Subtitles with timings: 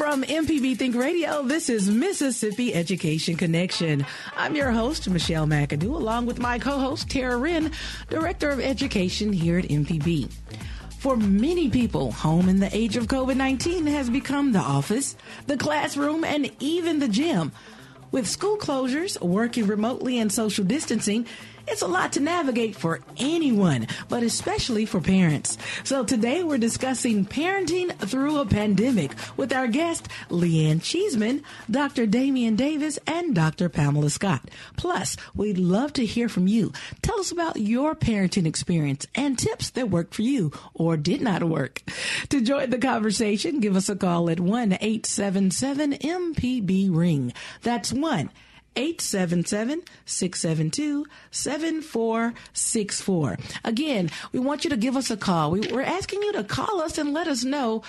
[0.00, 4.06] From MPB Think Radio, this is Mississippi Education Connection.
[4.34, 7.70] I'm your host, Michelle McAdoo, along with my co host, Tara Wren,
[8.08, 10.32] Director of Education here at MPB.
[11.00, 15.16] For many people, home in the age of COVID 19 has become the office,
[15.46, 17.52] the classroom, and even the gym.
[18.10, 21.26] With school closures, working remotely, and social distancing,
[21.70, 25.56] it's a lot to navigate for anyone, but especially for parents.
[25.84, 32.06] So today we're discussing parenting through a pandemic with our guest, Leanne Cheeseman, Dr.
[32.06, 33.68] Damian Davis, and Dr.
[33.68, 34.50] Pamela Scott.
[34.76, 36.72] Plus, we'd love to hear from you.
[37.02, 41.44] Tell us about your parenting experience and tips that worked for you or did not
[41.44, 41.82] work.
[42.30, 47.32] To join the conversation, give us a call at 1 877 MPB Ring.
[47.62, 48.30] That's 1
[48.76, 53.38] 877 672 7464.
[53.64, 55.50] Again, we want you to give us a call.
[55.50, 57.82] We, we're asking you to call us and let us know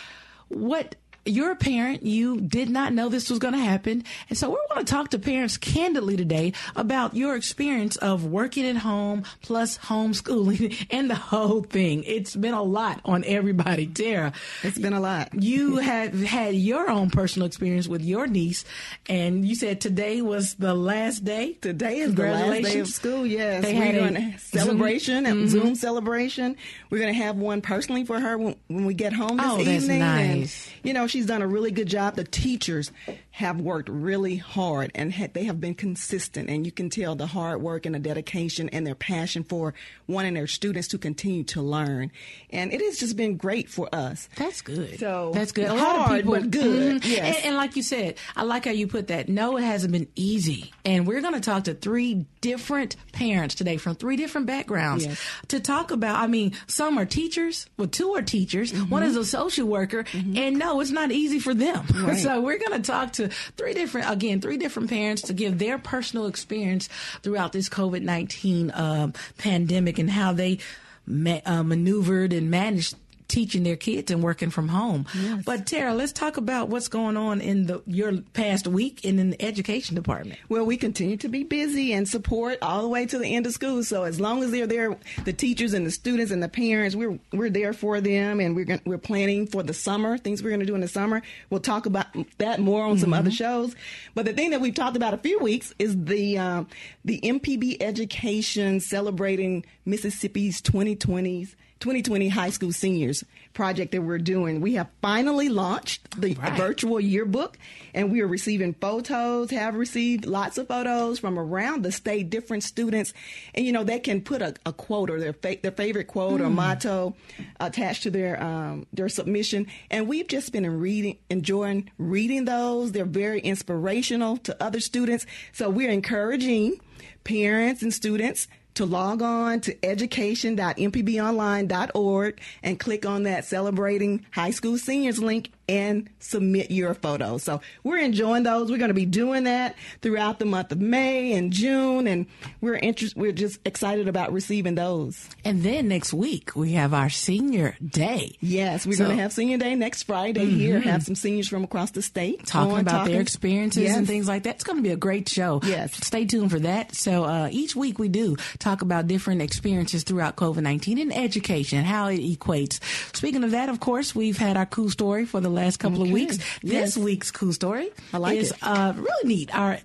[0.49, 2.03] what you're a parent.
[2.03, 4.03] You did not know this was going to happen.
[4.29, 8.65] And so we want to talk to parents candidly today about your experience of working
[8.65, 12.03] at home plus homeschooling and the whole thing.
[12.05, 13.87] It's been a lot on everybody.
[13.87, 14.33] Tara.
[14.63, 15.33] It's been a lot.
[15.33, 18.65] You have had your own personal experience with your niece
[19.07, 21.53] and you said today was the last day.
[21.53, 23.25] Today is the last day of school.
[23.25, 23.63] Yes.
[23.63, 25.47] They We're had a celebration and mm-hmm.
[25.47, 26.57] Zoom celebration.
[26.89, 29.59] We're going to have one personally for her when, when we get home this oh,
[29.59, 29.99] evening.
[29.99, 30.67] Nice.
[30.67, 32.15] And, you know, she's done a really good job.
[32.15, 32.91] The teachers
[33.31, 36.49] have worked really hard and ha- they have been consistent.
[36.49, 39.73] And you can tell the hard work and the dedication and their passion for
[40.07, 42.11] wanting their students to continue to learn.
[42.49, 44.29] And it has just been great for us.
[44.35, 44.99] That's good.
[44.99, 45.65] So that's good.
[45.65, 47.01] A hard, people, but good.
[47.01, 47.11] Mm-hmm.
[47.11, 47.37] Yes.
[47.37, 49.29] And, and like you said, I like how you put that.
[49.29, 50.73] No, it hasn't been easy.
[50.85, 55.21] And we're going to talk to three different parents today from three different backgrounds yes.
[55.49, 56.17] to talk about.
[56.17, 57.65] I mean, some are teachers.
[57.77, 58.71] Well, two are teachers.
[58.71, 58.89] Mm-hmm.
[58.89, 60.03] One is a social worker.
[60.03, 60.37] Mm-hmm.
[60.37, 61.85] And no, it's not easy for them.
[62.01, 62.17] Right.
[62.17, 65.77] so we're going to talk to three different, again, three different parents to give their
[65.77, 66.89] personal experience
[67.21, 70.57] throughout this COVID 19 um, pandemic and how they
[71.05, 72.95] ma- uh, maneuvered and managed
[73.31, 75.07] teaching their kids and working from home.
[75.15, 75.43] Yes.
[75.45, 79.31] But Tara, let's talk about what's going on in the your past week in, in
[79.31, 80.39] the education department.
[80.49, 83.53] Well, we continue to be busy and support all the way to the end of
[83.53, 83.83] school.
[83.83, 87.17] So as long as they're there, the teachers and the students and the parents, we're
[87.31, 90.59] we're there for them, and we're gonna, we're planning for the summer things we're going
[90.59, 91.21] to do in the summer.
[91.49, 93.19] We'll talk about that more on some mm-hmm.
[93.19, 93.75] other shows.
[94.13, 96.67] But the thing that we've talked about a few weeks is the um,
[97.05, 104.61] the MPB education celebrating Mississippi's 2020s 2020 high school seniors project that we're doing.
[104.61, 106.53] We have finally launched the right.
[106.53, 107.57] virtual yearbook
[107.93, 112.63] and we are receiving photos, have received lots of photos from around the state, different
[112.63, 113.13] students.
[113.53, 116.39] And, you know, they can put a, a quote or their, fa- their favorite quote
[116.39, 116.45] mm.
[116.45, 116.55] or hmm.
[116.55, 117.15] motto
[117.59, 119.67] attached to their, um, their submission.
[119.89, 122.91] And we've just been reading, enjoying reading those.
[122.91, 125.25] They're very inspirational to other students.
[125.51, 126.79] So we're encouraging
[127.23, 134.77] parents and students to log on to education.mpbonline.org and click on that celebrating high school
[134.77, 137.43] seniors link and submit your photos.
[137.43, 138.69] So we're enjoying those.
[138.69, 142.25] We're going to be doing that throughout the month of May and June, and
[142.59, 143.19] we're interested.
[143.19, 145.29] We're just excited about receiving those.
[145.45, 148.35] And then next week we have our senior day.
[148.41, 150.57] Yes, we're so, going to have senior day next Friday mm-hmm.
[150.57, 150.79] here.
[150.81, 153.13] Have some seniors from across the state talking about talking.
[153.13, 153.97] their experiences yes.
[153.97, 154.55] and things like that.
[154.55, 155.61] It's going to be a great show.
[155.63, 156.93] Yes, stay tuned for that.
[156.93, 161.85] So uh, each week we do talk about different experiences throughout COVID nineteen and education,
[161.85, 162.79] how it equates.
[163.15, 166.09] Speaking of that, of course, we've had our cool story for the last couple okay.
[166.09, 166.37] of weeks.
[166.61, 166.95] Yes.
[166.95, 168.57] This week's cool story I like is it.
[168.61, 169.55] Uh, really neat.
[169.55, 169.79] Our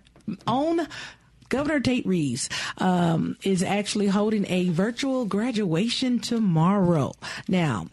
[0.46, 0.86] own
[1.48, 2.48] Governor Tate Reeves
[2.78, 7.12] um, is actually holding a virtual graduation tomorrow.
[7.48, 7.86] Now,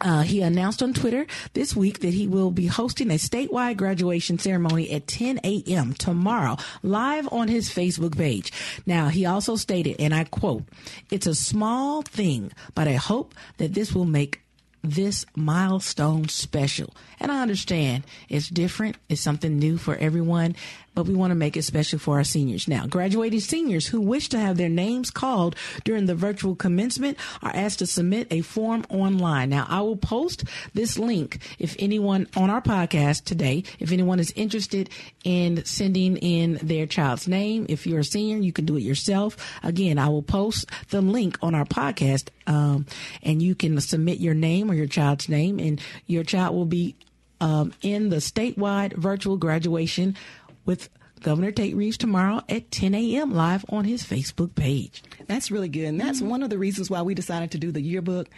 [0.00, 4.38] uh, he announced on Twitter this week that he will be hosting a statewide graduation
[4.38, 5.92] ceremony at 10 a.m.
[5.92, 8.50] tomorrow, live on his Facebook page.
[8.86, 10.64] Now, he also stated, and I quote,
[11.10, 14.40] It's a small thing, but I hope that this will make
[14.82, 16.94] this milestone special.
[17.20, 20.56] And I understand it's different, it's something new for everyone.
[20.94, 22.66] but we want to make it special for our seniors.
[22.66, 27.54] Now, graduating seniors who wish to have their names called during the virtual commencement are
[27.54, 29.50] asked to submit a form online.
[29.50, 30.44] Now, I will post
[30.74, 34.90] this link if anyone on our podcast today, if anyone is interested
[35.24, 39.36] in sending in their child's name, if you're a senior, you can do it yourself.
[39.62, 42.86] Again, I will post the link on our podcast, um,
[43.22, 46.96] and you can submit your name or your child's name, and your child will be
[47.40, 50.16] um, in the statewide virtual graduation
[50.64, 50.88] with
[51.22, 53.34] Governor Tate Reeves tomorrow at 10 a.m.
[53.34, 55.02] live on his Facebook page.
[55.26, 55.84] That's really good.
[55.84, 56.30] And that's mm-hmm.
[56.30, 58.28] one of the reasons why we decided to do the yearbook.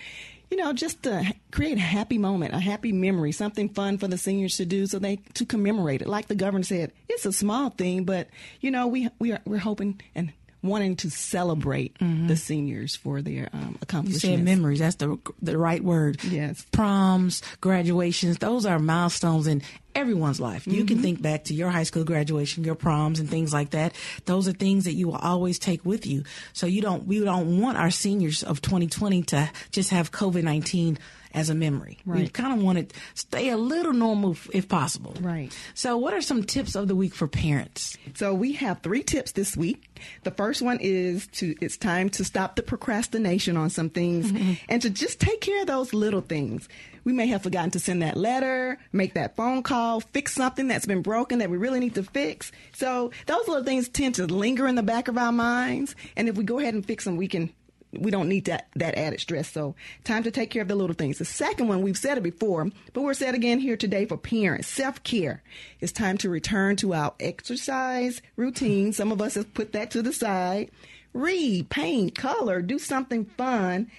[0.50, 4.18] You know, just to create a happy moment, a happy memory, something fun for the
[4.18, 6.08] seniors to do so they to commemorate it.
[6.08, 8.28] Like the governor said, it's a small thing, but
[8.60, 10.30] you know, we we are we're hoping and
[10.62, 12.28] wanting to celebrate mm-hmm.
[12.28, 14.24] the seniors for their um, accomplishments.
[14.24, 14.78] You said memories.
[14.78, 16.22] That's the the right word.
[16.24, 16.64] Yes.
[16.72, 18.38] Proms, graduations.
[18.38, 19.62] Those are milestones in
[19.94, 20.66] everyone's life.
[20.66, 20.86] You mm-hmm.
[20.86, 23.94] can think back to your high school graduation, your proms, and things like that.
[24.24, 26.24] Those are things that you will always take with you.
[26.52, 27.06] So you don't.
[27.06, 30.98] We don't want our seniors of 2020 to just have COVID 19
[31.34, 31.98] as a memory.
[32.04, 32.22] Right.
[32.22, 35.14] We kind of want to stay a little normal if possible.
[35.20, 35.56] Right.
[35.74, 37.96] So, what are some tips of the week for parents?
[38.14, 40.00] So, we have three tips this week.
[40.24, 44.54] The first one is to it's time to stop the procrastination on some things mm-hmm.
[44.68, 46.68] and to just take care of those little things.
[47.04, 50.86] We may have forgotten to send that letter, make that phone call, fix something that's
[50.86, 52.52] been broken that we really need to fix.
[52.74, 55.96] So those little things tend to linger in the back of our minds.
[56.16, 57.52] And if we go ahead and fix them, we can
[57.92, 59.50] we don't need that, that added stress.
[59.50, 59.74] So
[60.04, 61.18] time to take care of the little things.
[61.18, 64.68] The second one, we've said it before, but we're said again here today for parents,
[64.68, 65.42] self-care.
[65.80, 68.92] It's time to return to our exercise routine.
[68.92, 70.70] Some of us have put that to the side.
[71.12, 73.90] Read, paint, color, do something fun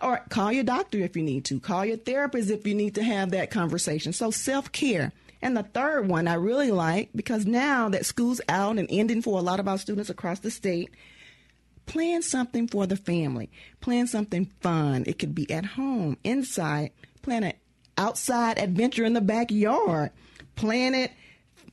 [0.00, 1.58] or call your doctor if you need to.
[1.60, 4.12] Call your therapist if you need to have that conversation.
[4.12, 5.12] So self-care.
[5.42, 9.38] And the third one I really like because now that school's out and ending for
[9.38, 10.90] a lot of our students across the state,
[11.90, 13.50] plan something for the family.
[13.80, 15.02] Plan something fun.
[15.08, 16.92] It could be at home, inside.
[17.20, 17.54] Plan an
[17.98, 20.10] outside adventure in the backyard.
[20.54, 21.10] Plan it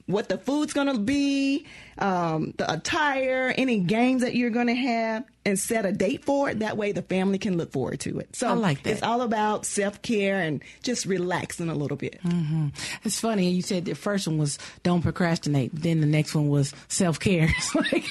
[0.07, 1.67] what the food's going to be,
[1.99, 6.49] um, the attire, any games that you're going to have and set a date for
[6.49, 6.59] it.
[6.59, 8.35] That way the family can look forward to it.
[8.35, 8.91] So I like that.
[8.91, 12.21] It's all about self care and just relaxing a little bit.
[12.21, 12.67] Mm-hmm.
[13.05, 13.49] It's funny.
[13.49, 15.71] You said the first one was don't procrastinate.
[15.73, 17.47] Then the next one was self care.
[17.75, 18.05] like,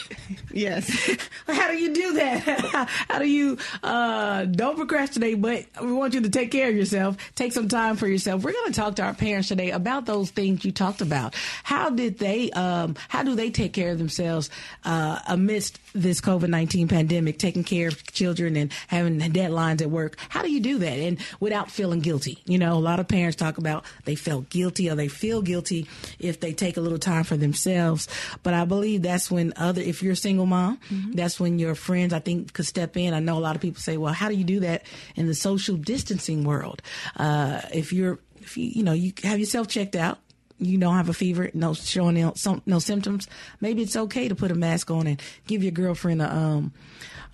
[0.50, 0.88] yes.
[1.46, 2.88] How do you do that?
[3.10, 7.18] How do you uh, don't procrastinate, but we want you to take care of yourself.
[7.34, 8.44] Take some time for yourself.
[8.44, 11.34] We're going to talk to our parents today about those things you talked about.
[11.64, 12.50] How did they?
[12.52, 14.50] Um, how do they take care of themselves
[14.84, 16.96] uh, amidst this COVID nineteen pandemic?
[17.06, 20.16] pandemic, taking care of children and having deadlines at work.
[20.28, 22.38] How do you do that and without feeling guilty?
[22.46, 25.86] You know, a lot of parents talk about they felt guilty or they feel guilty
[26.18, 28.08] if they take a little time for themselves.
[28.42, 31.12] But I believe that's when other, if you're a single mom, mm-hmm.
[31.12, 33.14] that's when your friends, I think, could step in.
[33.14, 34.82] I know a lot of people say, well, how do you do that
[35.14, 36.82] in the social distancing world?
[37.16, 40.18] Uh, if you're, if you, you know, you have yourself checked out,
[40.58, 42.34] you don't have a fever, no showing no,
[42.66, 43.28] no symptoms,
[43.60, 46.72] maybe it's okay to put a mask on and give your girlfriend a um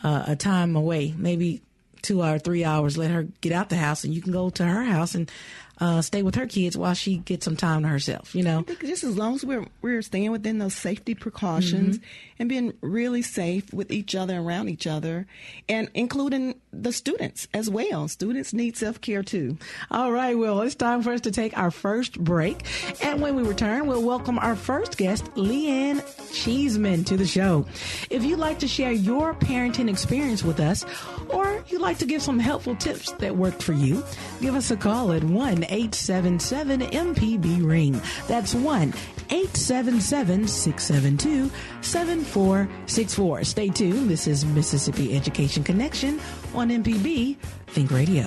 [0.03, 1.63] uh, a time away, maybe
[2.03, 2.99] two or three hours.
[2.99, 5.31] Let her get out the house, and you can go to her house and
[5.79, 8.35] uh, stay with her kids while she gets some time to herself.
[8.35, 11.99] You know, I think just as long as we're we're staying within those safety precautions
[11.99, 12.07] mm-hmm.
[12.39, 15.27] and being really safe with each other, around each other,
[15.69, 18.09] and including the students as well.
[18.09, 19.59] Students need self care too.
[19.91, 22.65] All right, well, it's time for us to take our first break,
[23.03, 26.03] and when we return, we'll welcome our first guest, Leanne
[26.33, 27.67] Cheeseman, to the show.
[28.11, 30.85] If you'd like to share your parenting experience with us,
[31.29, 34.05] or you'd like to give some helpful tips that worked for you,
[34.41, 35.62] give us a call at one.
[35.65, 38.01] 877 MPB Ring.
[38.29, 38.93] That's 1
[39.31, 41.51] 877 672
[41.81, 43.45] 7464.
[43.45, 44.11] Stay tuned.
[44.11, 46.21] This is Mississippi Education Connection
[46.55, 47.37] on MPB
[47.69, 48.27] Think Radio.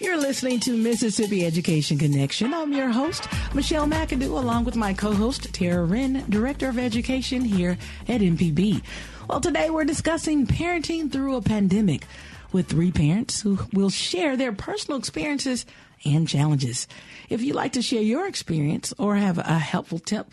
[0.00, 2.54] You're listening to Mississippi Education Connection.
[2.54, 7.76] I'm your host, Michelle McAdoo, along with my co-host, Tara Wren, Director of Education here
[8.06, 8.80] at MPB.
[9.28, 12.04] Well, today we're discussing parenting through a pandemic
[12.52, 15.66] with three parents who will share their personal experiences
[16.04, 16.86] and challenges.
[17.28, 20.32] If you'd like to share your experience or have a helpful tip,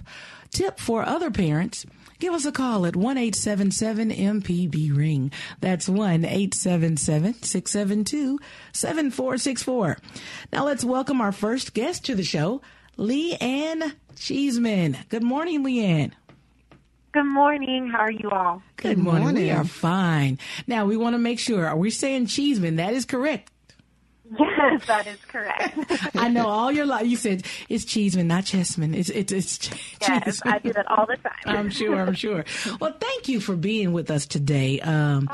[0.52, 1.88] tip for other parents,
[2.20, 5.32] Give us a call at 1 877 MPB Ring.
[5.60, 8.40] That's 1 877 672
[8.72, 9.98] 7464.
[10.54, 12.62] Now let's welcome our first guest to the show,
[12.98, 14.98] Leanne Cheeseman.
[15.10, 16.12] Good morning, Leanne.
[17.12, 17.90] Good morning.
[17.90, 18.62] How are you all?
[18.78, 19.24] Good morning.
[19.24, 19.44] morning.
[19.44, 20.38] We are fine.
[20.68, 21.66] Now we want to make sure.
[21.66, 22.78] Are we saying Cheeseman?
[22.78, 23.52] That is correct.
[24.40, 25.78] Yes, that is correct.
[26.16, 28.96] I know all your life you said it's Cheeseman, not Chessman.
[28.96, 29.70] It's it's it's
[30.02, 31.32] Yes, I do that all the time.
[31.46, 32.00] I'm sure.
[32.00, 32.44] I'm sure.
[32.80, 34.80] Well, thank you for being with us today.
[34.82, 35.30] Um,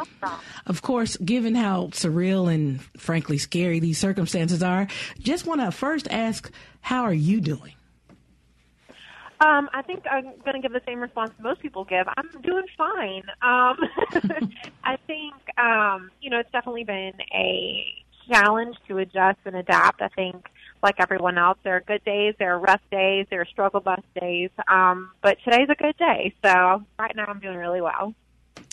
[0.65, 4.87] of course, given how surreal and frankly scary these circumstances are,
[5.19, 7.73] just want to first ask, how are you doing?
[9.39, 12.05] Um, I think I'm going to give the same response most people give.
[12.15, 13.23] I'm doing fine.
[13.41, 13.77] Um,
[14.83, 20.01] I think, um, you know, it's definitely been a challenge to adjust and adapt.
[20.01, 20.47] I think,
[20.83, 24.01] like everyone else, there are good days, there are rough days, there are struggle bus
[24.19, 24.49] days.
[24.67, 26.33] Um, but today's a good day.
[26.43, 28.15] So right now I'm doing really well.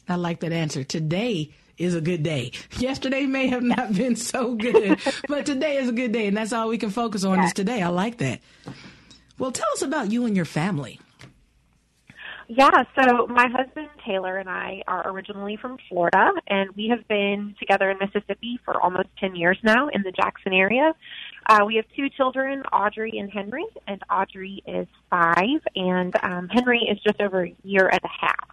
[0.08, 0.84] I like that answer.
[0.84, 2.52] Today is a good day.
[2.78, 6.26] Yesterday may have not been so good, but today is a good day.
[6.26, 7.48] And that's all we can focus on yes.
[7.48, 7.82] is today.
[7.82, 8.40] I like that.
[9.38, 10.98] Well, tell us about you and your family.
[12.50, 17.54] Yeah, so my husband Taylor and I are originally from Florida, and we have been
[17.58, 20.94] together in Mississippi for almost 10 years now in the Jackson area.
[21.46, 26.88] Uh, we have two children, Audrey and Henry, and Audrey is five, and um, Henry
[26.90, 28.48] is just over a year and a half.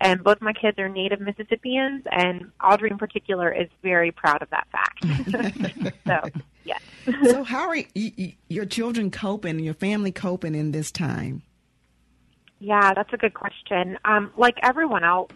[0.00, 4.50] And both my kids are native Mississippians, and Audrey in particular is very proud of
[4.50, 5.94] that fact.
[6.06, 6.80] so, yes.
[7.22, 11.42] so, how are you, your children coping, your family coping in this time?
[12.60, 13.98] Yeah, that's a good question.
[14.04, 15.30] Um, like everyone else,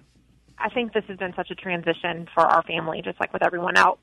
[0.59, 3.77] I think this has been such a transition for our family, just like with everyone
[3.77, 3.99] else.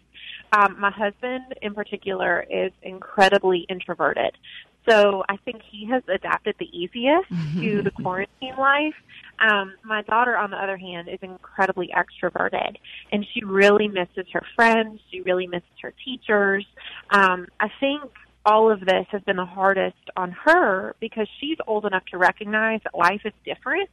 [0.51, 4.35] Um, my husband, in particular, is incredibly introverted.
[4.87, 7.29] So I think he has adapted the easiest
[7.61, 8.95] to the quarantine life.
[9.39, 12.75] Um, my daughter, on the other hand, is incredibly extroverted,
[13.11, 14.99] and she really misses her friends.
[15.11, 16.65] She really misses her teachers.
[17.11, 18.03] Um, I think
[18.45, 22.81] all of this has been the hardest on her because she's old enough to recognize
[22.83, 23.89] that life is different.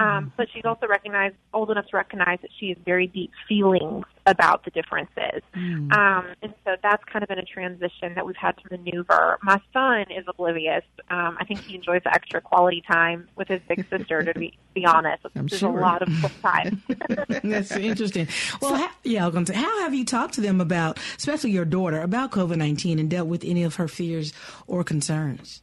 [0.00, 4.04] Um, but she's also recognized old enough to recognize that she has very deep feelings
[4.26, 5.42] about the differences.
[5.56, 5.92] Mm.
[5.92, 9.38] Um, and so that's kind of been a transition that we've had to maneuver.
[9.42, 10.84] My son is oblivious.
[11.10, 14.22] Um, I think he enjoys the extra quality time with his big sister.
[14.22, 15.76] To be, be honest, I'm there's sure.
[15.76, 16.08] a lot of
[16.40, 16.82] time.
[17.42, 18.28] that's interesting.
[18.60, 21.50] Well, so, yeah, I was going to how have you talked to them about, especially
[21.50, 24.32] your daughter, about COVID nineteen and dealt with any of her fears
[24.66, 25.62] or concerns?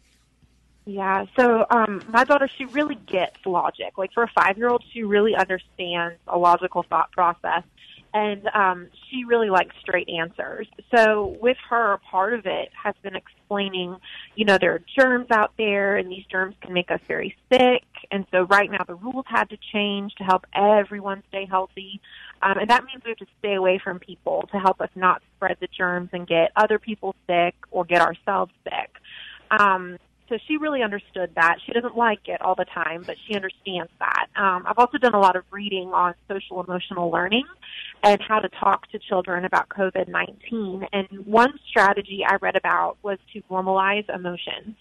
[0.90, 4.00] Yeah, so um, my daughter, she really gets logic.
[4.00, 7.62] Like for a five year old, she really understands a logical thought process.
[8.12, 10.68] And um, she really likes straight answers.
[10.92, 13.98] So with her, part of it has been explaining,
[14.34, 17.84] you know, there are germs out there and these germs can make us very sick.
[18.10, 22.02] And so right now the rules had to change to help everyone stay healthy.
[22.42, 25.22] Um, and that means we have to stay away from people to help us not
[25.36, 28.90] spread the germs and get other people sick or get ourselves sick.
[29.52, 31.58] Um, so she really understood that.
[31.66, 34.28] She doesn't like it all the time, but she understands that.
[34.36, 37.46] Um, I've also done a lot of reading on social emotional learning
[38.04, 40.88] and how to talk to children about COVID 19.
[40.94, 44.76] And one strategy I read about was to normalize emotions.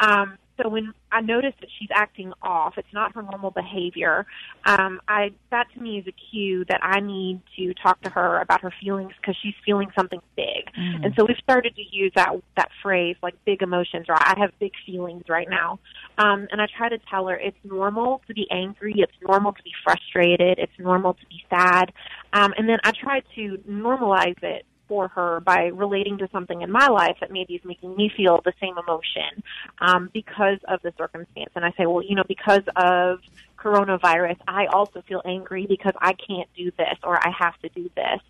[0.00, 4.26] Um, so when I notice that she's acting off, it's not her normal behavior.
[4.64, 8.40] Um, I that to me is a cue that I need to talk to her
[8.40, 10.70] about her feelings because she's feeling something big.
[10.78, 11.04] Mm.
[11.06, 14.50] And so we've started to use that that phrase like big emotions or I have
[14.60, 15.78] big feelings right now.
[16.18, 19.62] Um, and I try to tell her it's normal to be angry, it's normal to
[19.62, 21.92] be frustrated, it's normal to be sad.
[22.32, 26.70] Um, and then I try to normalize it for her by relating to something in
[26.70, 29.42] my life that maybe is making me feel the same emotion
[29.80, 31.50] um, because of the circumstance.
[31.54, 33.20] And I say, well, you know, because of
[33.56, 37.88] coronavirus, I also feel angry because I can't do this or I have to do
[37.96, 38.20] this.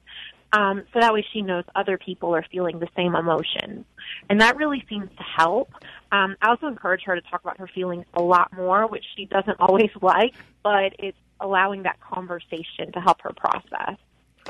[0.53, 3.85] Um, so that way she knows other people are feeling the same emotions.
[4.31, 5.73] And that really seems to help.
[6.13, 9.25] Um, I also encourage her to talk about her feelings a lot more, which she
[9.25, 13.99] doesn't always like, but it's allowing that conversation to help her process.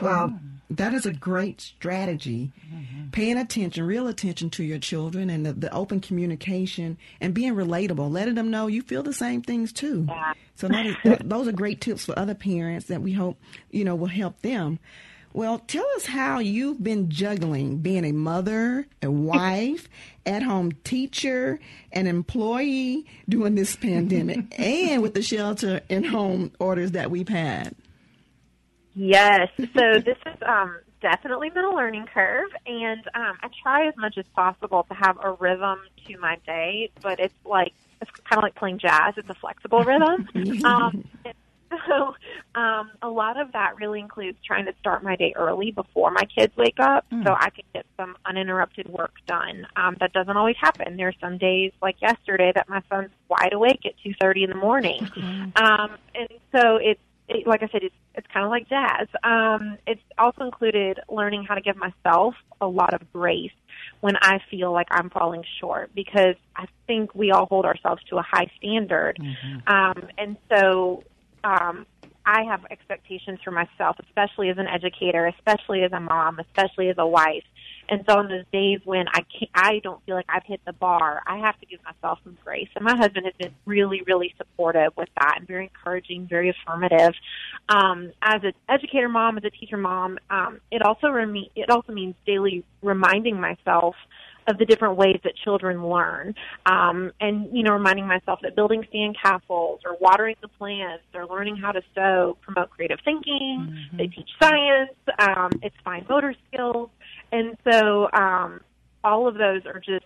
[0.01, 0.39] Well,
[0.71, 2.53] that is a great strategy.
[2.73, 3.11] Mm-hmm.
[3.11, 8.11] Paying attention, real attention to your children and the, the, open communication and being relatable,
[8.11, 10.07] letting them know you feel the same things too.
[10.09, 10.33] Yeah.
[10.55, 13.39] So that is, that, those are great tips for other parents that we hope,
[13.71, 14.79] you know, will help them.
[15.35, 19.89] Well, tell us how you've been juggling being a mother, a wife,
[20.25, 21.59] at home teacher,
[21.93, 27.75] an employee during this pandemic, and with the shelter and home orders that we've had.
[28.95, 29.49] Yes.
[29.59, 34.19] So this is um, definitely been a learning curve, and um, I try as much
[34.19, 38.43] as possible to have a rhythm to my day, but it's like it's kind of
[38.43, 39.15] like playing jazz.
[39.17, 40.29] It's a flexible rhythm.
[40.65, 41.05] um,
[41.89, 42.15] so
[42.55, 46.25] um, a lot of that really includes trying to start my day early before my
[46.25, 47.25] kids wake up mm.
[47.25, 49.67] so I can get some uninterrupted work done.
[49.77, 50.97] Um, that doesn't always happen.
[50.97, 54.57] There are some days like yesterday that my son's wide awake at 2.30 in the
[54.57, 55.09] morning.
[55.57, 57.01] Um, and so it's,
[57.35, 59.09] it, like I said, it's, it's kind of like jazz.
[59.23, 63.53] Um, it's also included learning how to give myself a lot of grace
[64.01, 68.19] when I feel like I'm falling short because I think we all hold ourselves to
[68.19, 69.19] a high standard.
[69.21, 69.73] Mm-hmm.
[69.73, 71.05] Um, and so
[71.45, 71.87] um,
[72.25, 76.97] I have expectations for myself, especially as an educator, especially as a mom, especially as
[76.99, 77.45] a wife.
[77.93, 80.73] And so on those days when I can't, I don't feel like I've hit the
[80.73, 82.69] bar, I have to give myself some grace.
[82.75, 87.13] And my husband has been really, really supportive with that and very encouraging, very affirmative.
[87.69, 91.93] Um, as an educator mom, as a teacher mom, um, it also rem- it also
[91.93, 93.95] means daily reminding myself
[94.49, 96.35] of the different ways that children learn.
[96.67, 101.57] Um, and, you know, reminding myself that building sandcastles or watering the plants or learning
[101.57, 103.69] how to sew promote creative thinking.
[103.71, 103.97] Mm-hmm.
[103.99, 104.91] They teach science.
[105.19, 106.91] Um, it's fine motor skills.
[107.33, 108.61] And so um,
[109.03, 110.05] all of those are just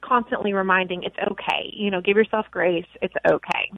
[0.00, 1.70] constantly reminding it's okay.
[1.72, 2.86] You know, give yourself grace.
[3.00, 3.72] It's okay.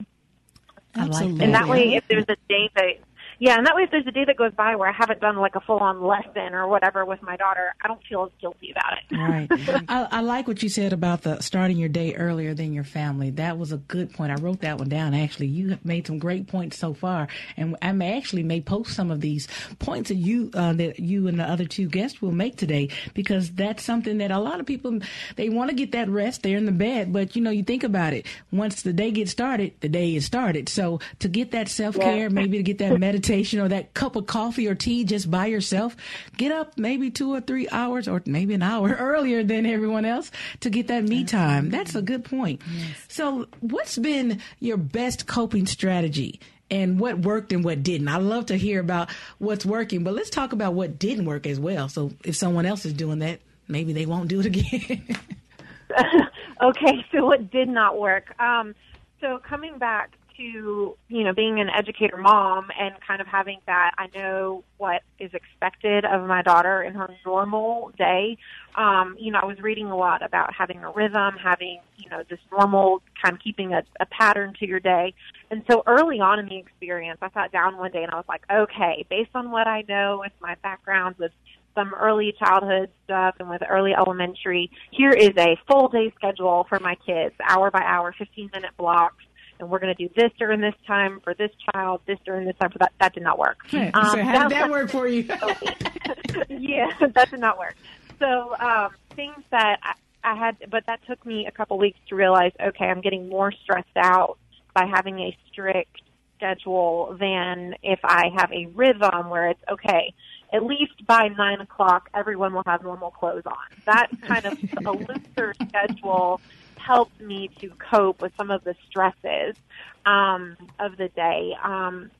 [0.95, 1.45] I like that.
[1.45, 2.95] And that way, if there's a day that
[3.38, 5.37] yeah, and that way, if there's a day that goes by where I haven't done
[5.37, 8.73] like a full on lesson or whatever with my daughter, I don't feel as guilty
[8.73, 9.16] about it.
[9.16, 9.85] right.
[9.88, 13.31] I, I like what you said about the starting your day earlier than your family.
[13.31, 14.33] That was a good point.
[14.33, 15.12] I wrote that one down.
[15.12, 17.28] Actually, you have made some great points so far,
[17.59, 21.28] and I may actually may post some of these points that you uh, that you
[21.28, 24.66] and the other two guests will make today because that's something that a lot of
[24.66, 24.99] people
[25.37, 26.43] they want to get that rest.
[26.43, 28.25] They're in the bed, but you know, you think about it.
[28.50, 30.71] Once the day gets started, the day is started.
[30.71, 32.28] So to get that self care, yeah.
[32.28, 35.47] maybe to get that meditation meditation or that cup of coffee or tea just by
[35.47, 35.97] yourself,
[36.37, 40.30] get up maybe two or three hours or maybe an hour earlier than everyone else
[40.61, 41.71] to get that me time.
[41.71, 42.62] That's a good point.
[42.71, 43.04] Yes.
[43.09, 46.40] So, what's been your best coping strategy?
[46.68, 48.09] and what worked and what didn't.
[48.09, 51.61] I love to hear about what's working, but let's talk about what didn't work as
[51.61, 51.88] well.
[51.88, 55.06] So if someone else is doing that, maybe they won't do it again.
[56.61, 58.35] okay, so what did not work?
[58.40, 58.74] Um,
[59.20, 63.92] so coming back to you know being an educator mom and kind of having that
[63.99, 68.38] I know what is expected of my daughter in her normal day.
[68.75, 72.22] Um, you know, I was reading a lot about having a rhythm, having you know
[72.29, 75.14] this normal kind of keeping a, a pattern to your day.
[75.51, 78.25] And so early on in the experience, I sat down one day and I was
[78.29, 81.33] like, okay, based on what I know with my background with
[81.75, 86.81] some early childhood stuff and with early elementary, here is a full day schedule for
[86.81, 89.22] my kids, hour by hour, 15 minute blocks
[89.59, 92.57] and we're going to do this during this time for this child, this during this
[92.57, 92.92] time for that.
[93.01, 93.59] That did not work.
[93.95, 95.23] Um, so how did that work for you?
[96.49, 97.77] yeah, that did not work.
[98.19, 99.92] So um, things that I,
[100.25, 102.53] I had, but that took me a couple weeks to realize.
[102.61, 104.38] Okay, I'm getting more stressed out
[104.75, 106.03] by having a strict
[106.37, 110.12] schedule than if I have a rhythm where it's okay.
[110.53, 113.55] At least by nine o'clock, everyone will have normal clothes on.
[113.85, 116.40] That kind of a looser schedule
[116.87, 119.57] helped me to cope with some of the stresses
[120.05, 121.55] um, of the day.
[121.62, 122.11] Um,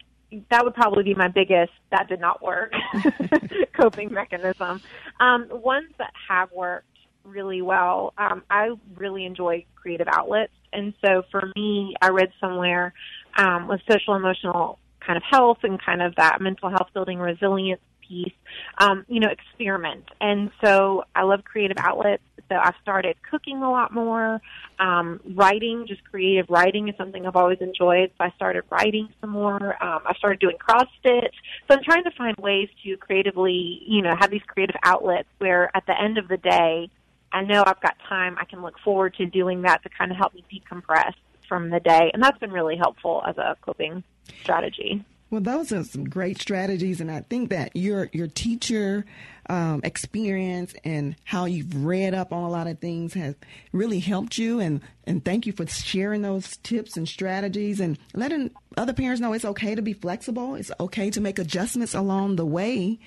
[0.51, 2.73] that would probably be my biggest that did not work
[3.73, 4.81] coping mechanism.
[5.21, 6.87] Um, ones that have worked
[7.25, 10.53] really well, um, I really enjoy creative outlets.
[10.73, 12.93] And so for me, I read somewhere
[13.37, 17.81] um, with social emotional kind of health and kind of that mental health building resilience
[18.09, 18.33] piece,
[18.79, 20.05] um, you know, experiment.
[20.21, 22.23] And so I love creative outlets.
[22.49, 24.41] So I've started cooking a lot more.
[24.79, 28.11] Um, writing, just creative writing is something I've always enjoyed.
[28.19, 29.83] So I started writing some more.
[29.83, 31.35] Um, I started doing cross stitch.
[31.69, 35.71] So I'm trying to find ways to creatively, you know, have these creative outlets where
[35.77, 36.89] at the end of the day,
[37.33, 38.37] I know I've got time.
[38.39, 41.15] I can look forward to doing that to kind of help me decompress
[41.49, 42.11] from the day.
[42.13, 44.05] And that's been really helpful as a coping
[44.41, 45.05] strategy.
[45.29, 49.05] Well, those are some great strategies, and I think that your your teacher
[49.49, 53.35] um, experience and how you've read up on a lot of things has
[53.73, 54.61] really helped you.
[54.61, 59.33] And and thank you for sharing those tips and strategies and letting other parents know
[59.33, 60.55] it's okay to be flexible.
[60.55, 63.01] It's okay to make adjustments along the way.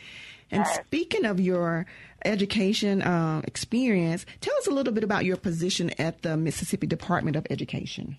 [0.51, 1.85] And speaking of your
[2.25, 7.37] education uh, experience, tell us a little bit about your position at the Mississippi Department
[7.37, 8.17] of Education.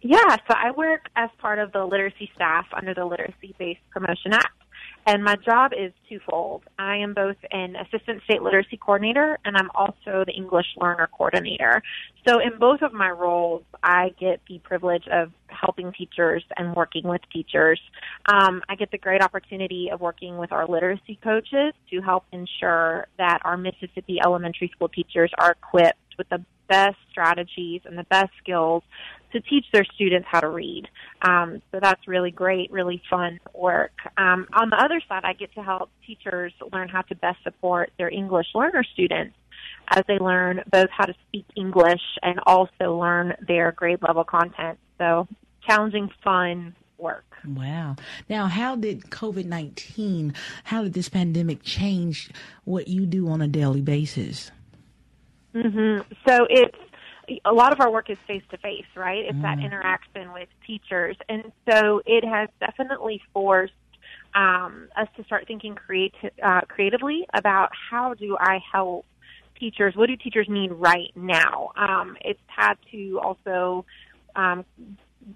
[0.00, 4.32] Yeah, so I work as part of the literacy staff under the Literacy Based Promotion
[4.32, 4.54] Act.
[5.06, 6.64] And my job is twofold.
[6.78, 11.82] I am both an assistant state literacy coordinator and I'm also the English learner coordinator.
[12.26, 17.04] So in both of my roles, I get the privilege of helping teachers and working
[17.04, 17.80] with teachers.
[18.26, 23.06] Um, I get the great opportunity of working with our literacy coaches to help ensure
[23.16, 28.30] that our Mississippi elementary school teachers are equipped with the best strategies and the best
[28.42, 28.82] skills
[29.32, 30.88] to teach their students how to read.
[31.22, 33.92] Um, so that's really great, really fun work.
[34.16, 37.90] Um, on the other side, I get to help teachers learn how to best support
[37.98, 39.36] their English learner students
[39.94, 44.78] as they learn both how to speak English and also learn their grade level content.
[44.98, 45.26] So
[45.66, 47.24] challenging, fun work.
[47.46, 47.96] Wow.
[48.28, 52.30] Now, how did COVID 19, how did this pandemic change
[52.64, 54.50] what you do on a daily basis?
[55.54, 56.12] Mm-hmm.
[56.26, 56.76] So it's
[57.44, 59.24] a lot of our work is face to face, right?
[59.24, 59.42] It's mm.
[59.42, 63.72] that interaction with teachers, and so it has definitely forced
[64.34, 69.04] um, us to start thinking creati- uh, creatively about how do I help
[69.58, 69.94] teachers?
[69.96, 71.72] What do teachers need right now?
[71.76, 73.84] Um, it's had to also
[74.36, 74.64] um,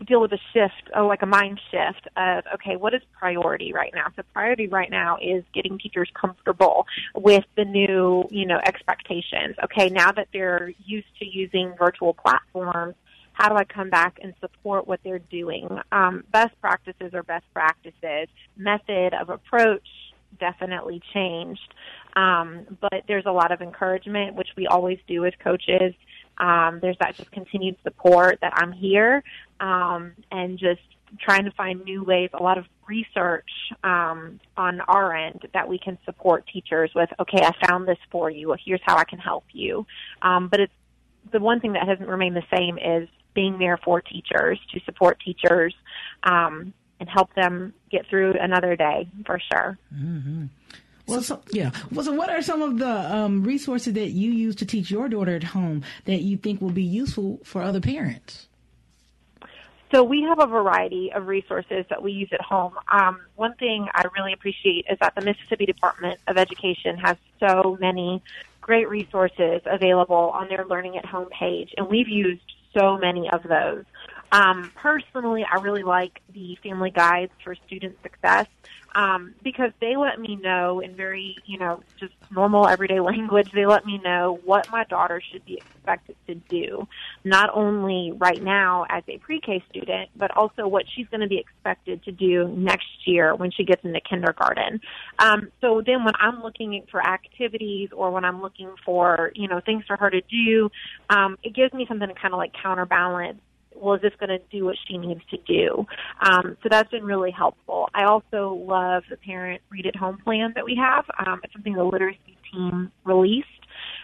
[0.06, 3.92] deal with a shift, oh, like a mind shift of, okay, what is priority right
[3.94, 4.06] now?
[4.16, 9.56] So priority right now is getting teachers comfortable with the new, you know, expectations.
[9.64, 12.94] Okay, now that they're used to using virtual platforms,
[13.32, 15.68] how do I come back and support what they're doing?
[15.90, 18.28] Um, best practices are best practices.
[18.56, 19.86] Method of approach
[20.38, 21.74] definitely changed.
[22.14, 25.94] Um, but there's a lot of encouragement, which we always do as coaches.
[26.38, 29.22] Um, there's that just continued support that I'm here
[29.60, 30.80] um, and just
[31.20, 33.48] trying to find new ways, a lot of research
[33.84, 37.10] um, on our end that we can support teachers with.
[37.20, 38.54] Okay, I found this for you.
[38.64, 39.86] Here's how I can help you.
[40.22, 40.72] Um, but it's
[41.30, 45.20] the one thing that hasn't remained the same is being there for teachers to support
[45.24, 45.74] teachers
[46.24, 49.78] um, and help them get through another day for sure.
[49.94, 50.46] Mm-hmm.
[51.06, 51.72] Well, so, yeah.
[51.90, 55.08] Well, so what are some of the um, resources that you use to teach your
[55.08, 58.46] daughter at home that you think will be useful for other parents?
[59.92, 62.72] So we have a variety of resources that we use at home.
[62.90, 67.76] Um, one thing I really appreciate is that the Mississippi Department of Education has so
[67.78, 68.22] many
[68.62, 72.40] great resources available on their Learning at Home page, and we've used
[72.72, 73.84] so many of those.
[74.32, 78.46] Um, personally, I really like the family guides for student success
[78.94, 83.66] um, because they let me know in very, you know, just normal everyday language, they
[83.66, 86.86] let me know what my daughter should be expected to do,
[87.24, 91.38] not only right now as a pre-K student, but also what she's going to be
[91.38, 94.80] expected to do next year when she gets into kindergarten.
[95.18, 99.60] Um, so then when I'm looking for activities or when I'm looking for, you know,
[99.60, 100.70] things for her to do,
[101.10, 103.40] um, it gives me something to kind of like counterbalance
[103.82, 105.86] well, is this going to do what she needs to do?
[106.20, 107.88] Um, so that's been really helpful.
[107.92, 111.04] I also love the parent read at home plan that we have.
[111.18, 113.48] Um, it's something the literacy team released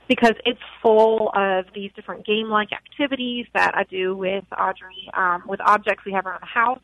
[0.08, 5.60] because it's full of these different game-like activities that I do with Audrey, um, with
[5.60, 6.80] objects we have around the house.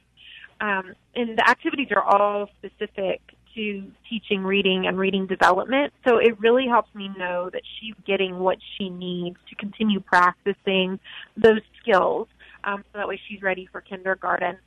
[0.60, 3.20] Um, and the activities are all specific
[3.54, 5.92] to teaching reading and reading development.
[6.06, 10.98] So it really helps me know that she's getting what she needs to continue practicing
[11.36, 12.28] those skills
[12.64, 14.58] um, so that way she's ready for kindergarten.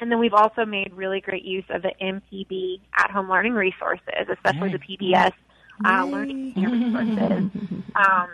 [0.00, 4.72] And then we've also made really great use of the MPB at-home learning resources, especially
[4.72, 5.32] the PBS
[5.84, 7.50] uh, learning resources.
[7.94, 8.28] Um,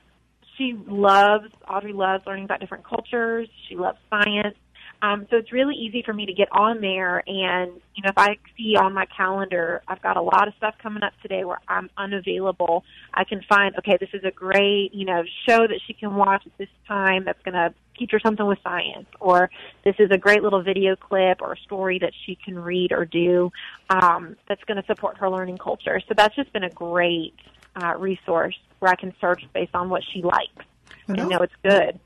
[0.57, 3.49] she loves Audrey loves learning about different cultures.
[3.69, 4.57] She loves science.
[5.01, 8.19] Um, so it's really easy for me to get on there and, you know, if
[8.19, 11.61] I see on my calendar, I've got a lot of stuff coming up today where
[11.69, 12.85] I'm unavailable,
[13.15, 16.43] I can find, okay, this is a great, you know, show that she can watch
[16.47, 19.51] at this time that's going to teach her something with science, or
[19.85, 23.05] this is a great little video clip or a story that she can read or
[23.05, 23.51] do
[23.91, 26.01] um, that's going to support her learning culture.
[26.09, 27.35] So that's just been a great
[27.83, 30.65] uh, resource where I can search based on what she likes
[31.09, 31.99] well, and know it's good.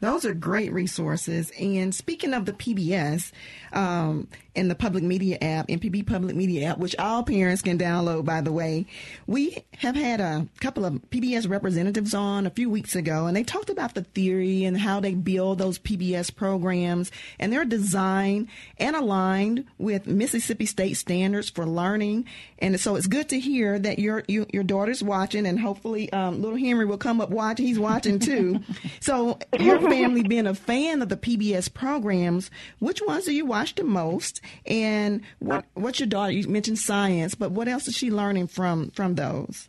[0.00, 1.52] Those are great resources.
[1.58, 3.32] And speaking of the PBS
[3.72, 8.24] um, and the public media app, MPB Public Media app, which all parents can download,
[8.24, 8.86] by the way,
[9.26, 13.44] we have had a couple of PBS representatives on a few weeks ago, and they
[13.44, 18.96] talked about the theory and how they build those PBS programs, and they're designed and
[18.96, 22.26] aligned with Mississippi State standards for learning.
[22.58, 26.42] And so it's good to hear that your you, your daughter's watching, and hopefully um,
[26.42, 27.66] little Henry will come up watching.
[27.66, 28.60] He's watching too.
[29.00, 33.74] So, your family being a fan of the PBS programs, which ones do you watch
[33.74, 34.40] the most?
[34.66, 36.32] And what what's your daughter?
[36.32, 39.68] You mentioned science, but what else is she learning from from those?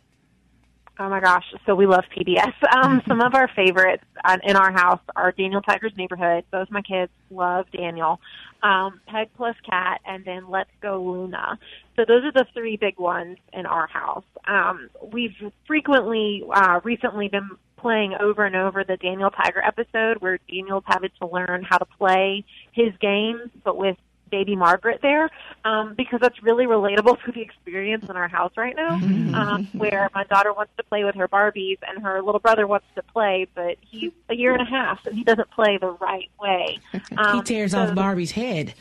[1.00, 1.44] Oh my gosh!
[1.64, 2.52] So we love PBS.
[2.72, 6.44] Um, some of our favorites uh, in our house are Daniel Tiger's Neighborhood.
[6.50, 8.20] Both my kids love Daniel.
[8.62, 11.58] Um, Peg plus Cat, and then Let's Go Luna.
[11.96, 14.24] So those are the three big ones in our house.
[14.46, 15.34] Um, we've
[15.66, 21.10] frequently, uh, recently been playing over and over the Daniel Tiger episode where Daniel's having
[21.20, 23.96] to learn how to play his games, but with
[24.30, 25.30] baby Margaret there,
[25.64, 30.08] um, because that's really relatable to the experience in our house right now, um, where
[30.14, 33.46] my daughter wants to play with her Barbies and her little brother wants to play,
[33.54, 36.78] but he's a year and a half and he doesn't play the right way.
[37.16, 38.74] Um, he tears so- off Barbie's head.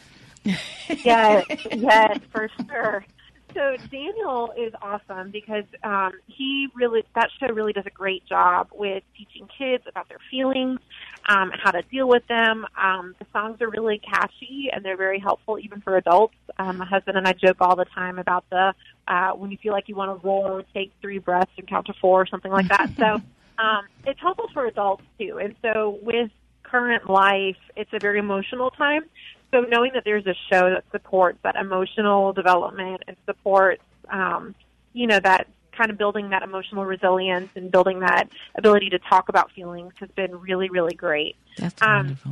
[0.44, 3.06] yes, yes, for sure.
[3.54, 8.70] So Daniel is awesome because um, he really that show really does a great job
[8.72, 10.80] with teaching kids about their feelings,
[11.28, 12.66] um, how to deal with them.
[12.78, 16.36] Um, the songs are really catchy and they're very helpful even for adults.
[16.58, 18.74] Um, my husband and I joke all the time about the
[19.08, 21.94] uh, when you feel like you want to roar, take three breaths and count to
[21.94, 22.92] four or something like that.
[22.98, 23.22] so
[23.64, 25.40] um, it's helpful for adults too.
[25.42, 26.30] And so with
[26.64, 29.06] current life, it's a very emotional time.
[29.52, 34.54] So knowing that there's a show that supports that emotional development and supports, um,
[34.94, 39.30] you know, that kind of building that emotional resilience and building that ability to talk
[39.30, 41.36] about feelings has been really, really great.
[41.58, 42.32] That's Um, wonderful.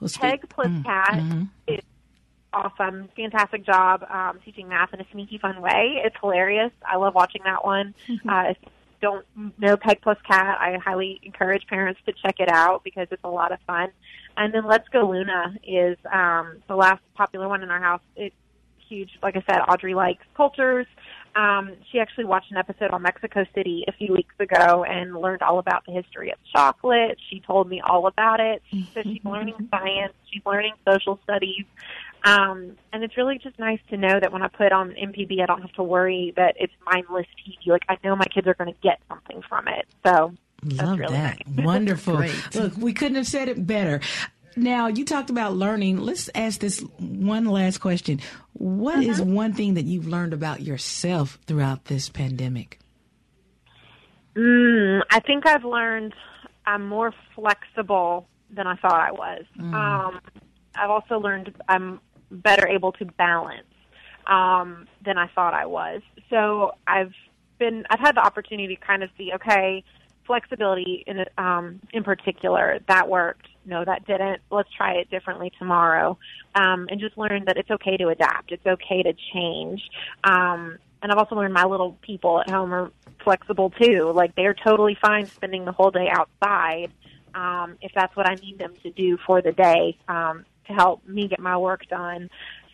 [0.00, 1.48] Well, speak- Peg plus Mm, Cat mhm.
[1.66, 1.80] is
[2.52, 3.08] awesome.
[3.16, 6.00] Fantastic job um, teaching math in a sneaky, fun way.
[6.04, 6.70] It's hilarious.
[6.86, 7.94] I love watching that one.
[8.28, 8.54] Uh,
[9.00, 9.24] don't
[9.58, 13.28] know Peg plus Cat, I highly encourage parents to check it out because it's a
[13.30, 13.90] lot of fun.
[14.36, 18.02] And then Let's Go Luna is um, the last popular one in our house.
[18.16, 18.34] It's
[18.88, 19.10] huge.
[19.22, 20.86] Like I said, Audrey likes cultures.
[21.36, 25.42] Um, she actually watched an episode on Mexico City a few weeks ago and learned
[25.42, 27.18] all about the history of chocolate.
[27.30, 28.62] She told me all about it.
[28.94, 30.14] So she's learning science.
[30.32, 31.64] She's learning social studies.
[32.24, 35.46] Um, and it's really just nice to know that when I put on MPB, I
[35.46, 37.68] don't have to worry that it's mindless TV.
[37.68, 39.86] Like I know my kids are going to get something from it.
[40.04, 41.46] So that's Love really that.
[41.46, 41.64] nice.
[41.64, 42.24] Wonderful.
[42.54, 44.00] Look, we couldn't have said it better.
[44.56, 45.98] Now, you talked about learning.
[45.98, 48.20] Let's ask this one last question.
[48.54, 52.80] What is one thing that you've learned about yourself throughout this pandemic?
[54.34, 56.12] Mm, I think I've learned
[56.66, 59.44] I'm more flexible than I thought I was.
[59.60, 60.20] Um,
[60.74, 62.00] I've also learned I'm
[62.30, 63.66] better able to balance
[64.26, 66.02] um, than I thought I was.
[66.30, 67.14] So I've
[67.58, 69.84] been I've had the opportunity to kind of see okay
[70.26, 73.48] flexibility in um, in particular that worked.
[73.64, 74.40] No, that didn't.
[74.50, 76.18] Let's try it differently tomorrow,
[76.54, 78.52] um, and just learn that it's okay to adapt.
[78.52, 79.82] It's okay to change.
[80.24, 82.90] Um, and I've also learned my little people at home are
[83.22, 84.12] flexible too.
[84.14, 86.92] Like they're totally fine spending the whole day outside
[87.34, 91.06] um, if that's what I need them to do for the day um, to help
[91.06, 92.30] me get my work done.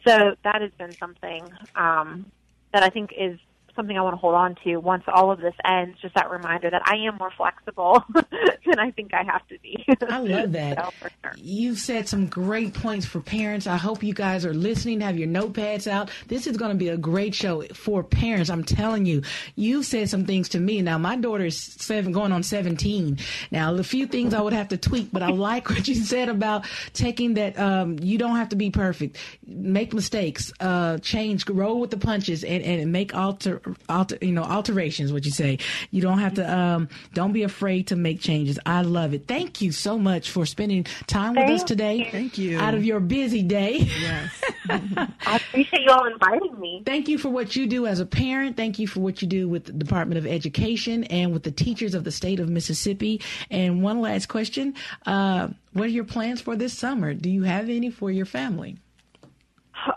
[0.07, 2.27] So that has been something um,
[2.73, 3.39] that I think is
[3.77, 5.99] something I want to hold on to once all of this ends.
[6.01, 9.85] Just that reminder that I am more flexible than I think I have to be.
[10.09, 10.75] I love that.
[10.85, 11.33] So, sure.
[11.37, 13.67] You've said some great points for parents.
[13.67, 16.11] I hope you guys are listening, have your notepads out.
[16.27, 18.51] This is going to be a great show for parents.
[18.51, 19.23] I'm telling you,
[19.57, 20.83] you've said some things to me.
[20.83, 23.19] Now, my daughter is seven, going on 17.
[23.51, 26.29] Now, a few things I would have to tweak, but I like what you said
[26.29, 29.19] about taking that, um, you don't have to be perfect.
[29.47, 34.43] Make mistakes, uh, change, roll with the punches and, and make alter, alter, you know,
[34.43, 35.59] alterations, what you say.
[35.91, 38.59] You don't have to, um, don't be afraid to make changes.
[38.67, 39.27] I love it.
[39.27, 41.99] Thank you so much for spending time with us today.
[41.99, 42.11] you.
[42.11, 42.59] Thank you.
[42.59, 43.89] Out of your busy day.
[44.01, 44.43] Yes.
[44.69, 46.83] I appreciate you all inviting me.
[46.85, 48.57] Thank you for what you do as a parent.
[48.57, 51.95] Thank you for what you do with the Department of Education and with the teachers
[51.95, 53.21] of the state of Mississippi.
[53.51, 54.75] And one last question.
[55.07, 57.15] Uh, what are your plans for this summer?
[57.15, 58.79] Do you have any for your family?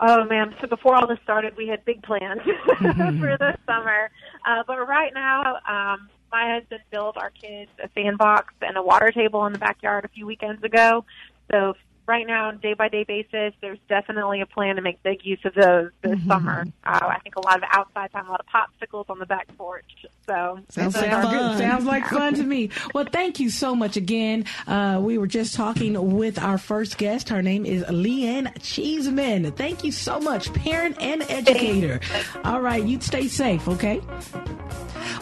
[0.02, 0.56] Oh man!
[0.62, 2.42] So before all this started, we had big plans
[2.78, 4.10] for the summer,
[4.46, 9.12] uh, but right now, um, my husband built our kids a sandbox and a water
[9.12, 11.06] table in the backyard a few weekends ago.
[11.52, 11.76] So
[12.08, 15.40] right now, on day by day basis, there's definitely a plan to make big use
[15.46, 16.66] of those this summer.
[16.86, 19.48] Uh, I think a lot of outside time, a lot of popsicles on the back
[19.58, 20.06] porch.
[20.26, 21.40] So Sounds like are- Sounds good.
[21.40, 21.58] fun.
[21.58, 22.70] Sounds like fun to me.
[22.94, 24.46] Well, thank you so much again.
[24.68, 27.30] Uh, we were just talking with our first guest.
[27.30, 29.52] Her name is Leanne Cheeseman.
[29.54, 32.00] Thank you so much, parent and educator.
[32.44, 34.02] All right, you stay safe, okay?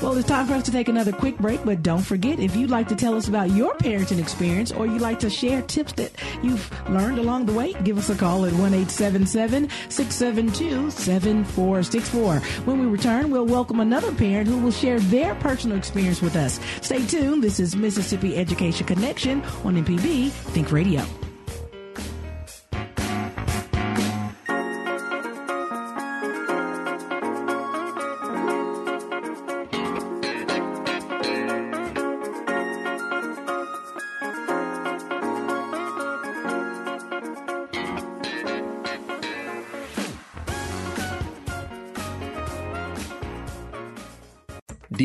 [0.01, 2.69] Well, it's time for us to take another quick break, but don't forget if you'd
[2.69, 6.11] like to tell us about your parenting experience or you'd like to share tips that
[6.43, 12.35] you've learned along the way, give us a call at 1 672 7464.
[12.65, 16.59] When we return, we'll welcome another parent who will share their personal experience with us.
[16.81, 17.43] Stay tuned.
[17.43, 21.05] This is Mississippi Education Connection on MPB Think Radio.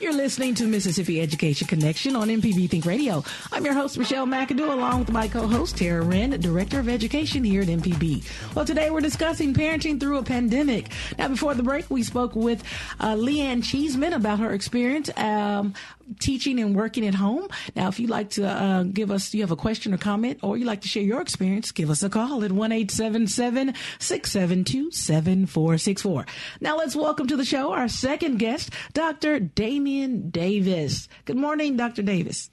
[0.00, 3.24] You're listening to Mississippi Education Connection on MPB Think Radio.
[3.50, 7.62] I'm your host, Michelle McAdoo, along with my co-host, Tara Wren, Director of Education here
[7.62, 8.24] at MPB.
[8.54, 10.92] Well, today we're discussing parenting through a pandemic.
[11.18, 12.62] Now, before the break, we spoke with
[13.00, 15.74] uh, Leanne Cheeseman about her experience um,
[16.20, 17.48] teaching and working at home.
[17.74, 20.56] Now, if you'd like to uh, give us, you have a question or comment, or
[20.56, 26.26] you'd like to share your experience, give us a call at 1 877 672 7464.
[26.60, 29.40] Now, let's welcome to the show our second guest, Dr.
[29.40, 31.08] Damian Davis.
[31.24, 32.02] Good morning, Dr.
[32.02, 32.50] Davis.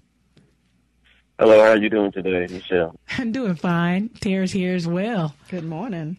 [1.37, 2.95] Hello, how are you doing today, Michelle?
[3.17, 4.09] I'm doing fine.
[4.21, 5.35] Tara's here as well.
[5.49, 6.17] Good morning.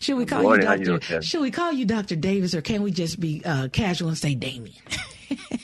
[0.00, 0.62] Should we call morning.
[0.62, 1.22] you How you Doctor?
[1.22, 4.34] Should we call you Doctor Davis, or can we just be uh, casual and say
[4.34, 4.74] Damien?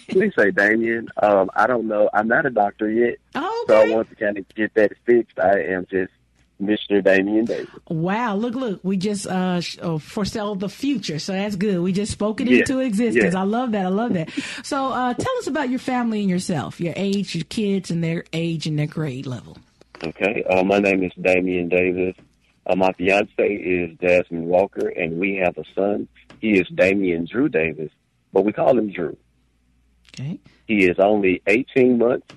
[0.09, 1.09] Please say Damien.
[1.23, 2.09] Um, I don't know.
[2.13, 5.39] I'm not a doctor yet, Oh, so I want to kind of get that fixed.
[5.39, 6.13] I am just
[6.61, 7.03] Mr.
[7.05, 7.69] Damien Davis.
[7.89, 11.79] Wow, look, look, we just uh, sh- uh foresell the future, so that's good.
[11.81, 13.35] We just spoke it Yeah, into existence.
[13.35, 13.41] yeah.
[13.41, 13.87] I love that.
[13.87, 14.31] I love that.
[14.65, 18.25] So, uh, tell us about your family and yourself, your age, your kids, and their
[18.33, 19.57] age and their grade level.
[20.03, 20.43] Okay.
[20.51, 22.17] Uh, my name is Damien Davis.
[22.67, 26.07] Uh, my fiance is Jasmine Walker, and we have a son.
[26.41, 27.91] He is Damien Drew Davis,
[28.33, 29.17] but we call him Drew.
[30.19, 30.41] Okay.
[30.67, 32.35] He is only 18 months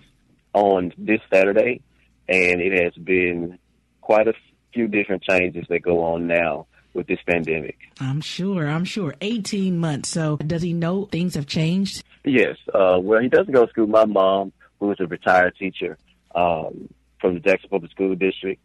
[0.53, 1.81] on this Saturday,
[2.27, 3.57] and it has been
[4.01, 4.33] quite a
[4.73, 7.77] few different changes that go on now with this pandemic.
[7.99, 8.67] I'm sure.
[8.67, 9.15] I'm sure.
[9.21, 10.09] 18 months.
[10.09, 12.03] So, does he know things have changed?
[12.23, 12.57] Yes.
[12.73, 13.87] Uh, well, he doesn't go to school.
[13.87, 15.97] My mom, who is a retired teacher
[16.35, 16.89] um,
[17.19, 18.61] from the Jackson Public School District,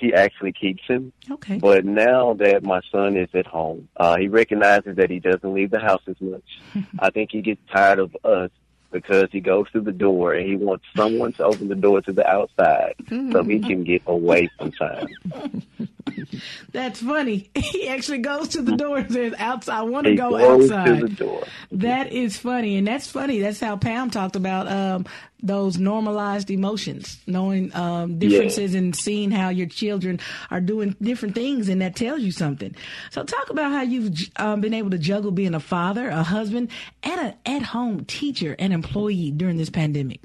[0.00, 1.12] she actually keeps him.
[1.30, 1.58] Okay.
[1.58, 5.70] But now that my son is at home, uh, he recognizes that he doesn't leave
[5.70, 6.60] the house as much.
[6.98, 8.50] I think he gets tired of us
[8.90, 12.10] because he goes through the door and he wants someone to open the door to
[12.12, 15.10] the outside so he can get away sometimes.
[16.72, 17.50] That's funny.
[17.68, 19.78] He actually goes to the door and says, outside.
[19.78, 21.00] I want to He go goes outside.
[21.00, 21.44] to the door.
[21.72, 23.40] That is funny, and that's funny.
[23.40, 25.06] That's how Pam talked about um,
[25.42, 30.18] those normalized emotions, knowing um, differences and seeing how your children
[30.50, 32.74] are doing different things, and that tells you something.
[33.10, 36.70] So, talk about how you've um, been able to juggle being a father, a husband,
[37.02, 40.20] and an at-home teacher and employee during this pandemic.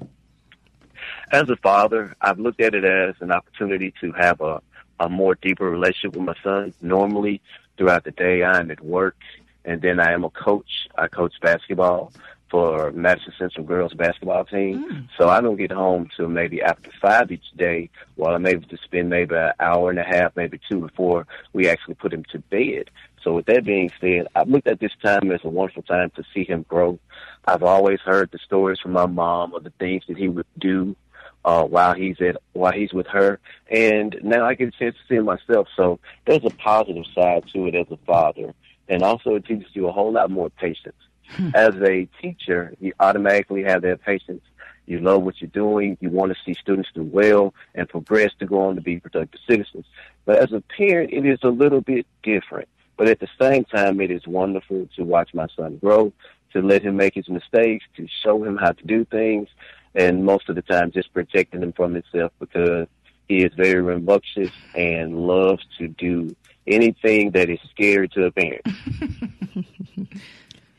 [1.32, 4.60] as a father, I've looked at it as an opportunity to have a,
[5.00, 6.74] a more deeper relationship with my son.
[6.80, 7.40] Normally,
[7.76, 9.16] throughout the day, I'm at work,
[9.64, 10.88] and then I am a coach.
[10.96, 12.12] I coach basketball
[12.54, 15.08] for Madison Central girls basketball team.
[15.18, 18.76] So I don't get home till maybe after five each day, while I'm able to
[18.76, 22.38] spend maybe an hour and a half, maybe two before we actually put him to
[22.38, 22.90] bed.
[23.24, 26.22] So with that being said, I've looked at this time as a wonderful time to
[26.32, 27.00] see him grow.
[27.44, 30.94] I've always heard the stories from my mom of the things that he would do
[31.44, 35.02] uh, while he's at while he's with her, and now I get a chance to
[35.08, 35.66] see it myself.
[35.74, 38.54] So there's a positive side to it as a father,
[38.88, 40.94] and also it teaches you a whole lot more patience.
[41.28, 41.50] Hmm.
[41.54, 44.42] As a teacher, you automatically have that patience.
[44.86, 45.96] You love what you're doing.
[46.00, 49.40] You want to see students do well and progress to go on to be productive
[49.48, 49.86] citizens.
[50.26, 52.68] But as a parent, it is a little bit different.
[52.96, 56.12] But at the same time, it is wonderful to watch my son grow,
[56.52, 59.48] to let him make his mistakes, to show him how to do things,
[59.94, 62.86] and most of the time just protecting him from himself because
[63.28, 66.34] he is very rambunctious and loves to do
[66.66, 68.66] anything that is scary to a parent.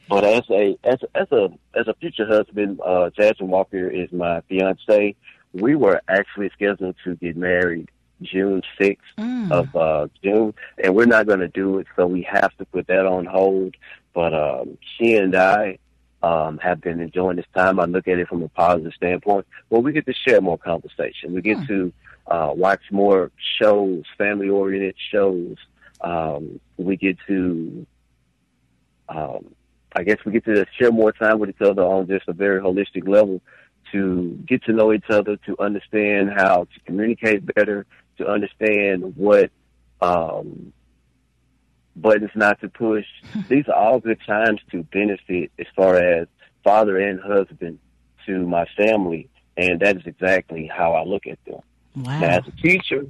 [0.09, 4.41] but as a as as a as a future husband, uh, Jasmine Walker is my
[4.41, 5.15] fiance.
[5.53, 7.89] We were actually scheduled to get married
[8.21, 9.05] June sixth
[9.51, 12.87] of uh, June, and we're not going to do it, so we have to put
[12.87, 13.75] that on hold.
[14.13, 15.77] But um, she and I
[16.23, 17.79] um, have been enjoying this time.
[17.79, 19.45] I look at it from a positive standpoint.
[19.69, 21.33] Well, we get to share more conversation.
[21.33, 21.93] We get to
[22.27, 25.57] uh, watch more shows, family-oriented shows.
[26.01, 27.85] Um, we get to,
[29.07, 29.54] um,
[29.95, 32.61] I guess, we get to share more time with each other on just a very
[32.61, 33.41] holistic level.
[33.91, 37.85] To get to know each other, to understand how to communicate better,
[38.17, 39.51] to understand what
[40.01, 40.73] um,
[41.95, 43.05] buttons not to push.
[43.49, 46.27] These are all good times to benefit as far as
[46.63, 47.79] father and husband
[48.25, 51.61] to my family, and that is exactly how I look at them.
[51.95, 52.19] Wow.
[52.19, 53.05] Now, as a teacher,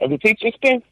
[0.00, 0.82] as a teacher, it's been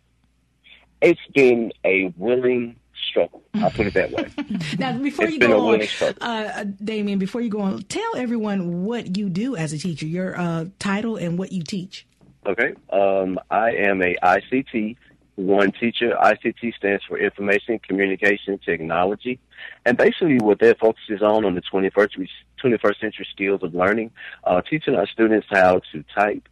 [1.02, 2.76] it's been a willing
[3.10, 3.42] struggle.
[3.54, 4.28] I'll put it that way.
[4.78, 6.22] now, before it's you go on, struggle.
[6.22, 10.38] uh, Damien, before you go on, tell everyone what you do as a teacher, your
[10.38, 12.06] uh, title and what you teach.
[12.46, 12.74] Okay.
[12.90, 14.96] Um, I am a ICT
[15.40, 16.16] one teacher.
[16.20, 19.38] ICT stands for Information Communication Technology.
[19.84, 22.28] And basically what that focuses on on the 21st,
[22.62, 24.10] 21st century skills of learning,
[24.44, 26.48] uh, teaching our students how to type,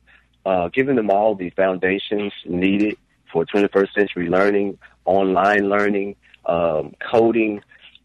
[0.46, 2.96] uh, giving them all the foundations needed
[3.32, 6.16] for 21st century learning, online learning,
[6.48, 7.62] um, coding,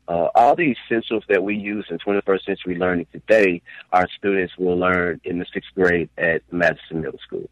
[0.08, 4.78] uh, all the essentials that we use in 21st century learning today, our students will
[4.78, 7.50] learn in the sixth grade at Madison Middle School.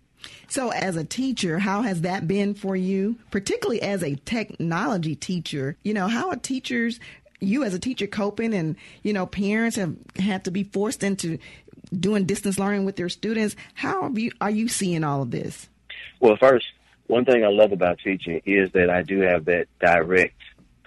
[0.47, 5.77] So, as a teacher, how has that been for you, particularly as a technology teacher?
[5.81, 6.99] You know, how are teachers,
[7.39, 11.39] you as a teacher, coping, and you know, parents have had to be forced into
[11.97, 13.55] doing distance learning with their students.
[13.73, 15.69] How are you, are you seeing all of this?
[16.19, 16.65] Well, first,
[17.07, 20.35] one thing I love about teaching is that I do have that direct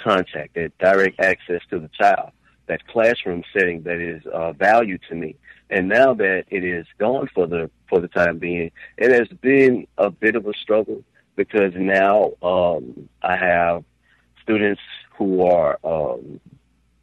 [0.05, 2.31] contact, that direct access to the child,
[2.67, 5.37] that classroom setting that is uh, value to me.
[5.71, 9.87] And now that it is gone for the for the time being, it has been
[9.99, 11.03] a bit of a struggle
[11.37, 13.85] because now um, I have
[14.43, 14.83] students
[15.17, 16.41] who are um,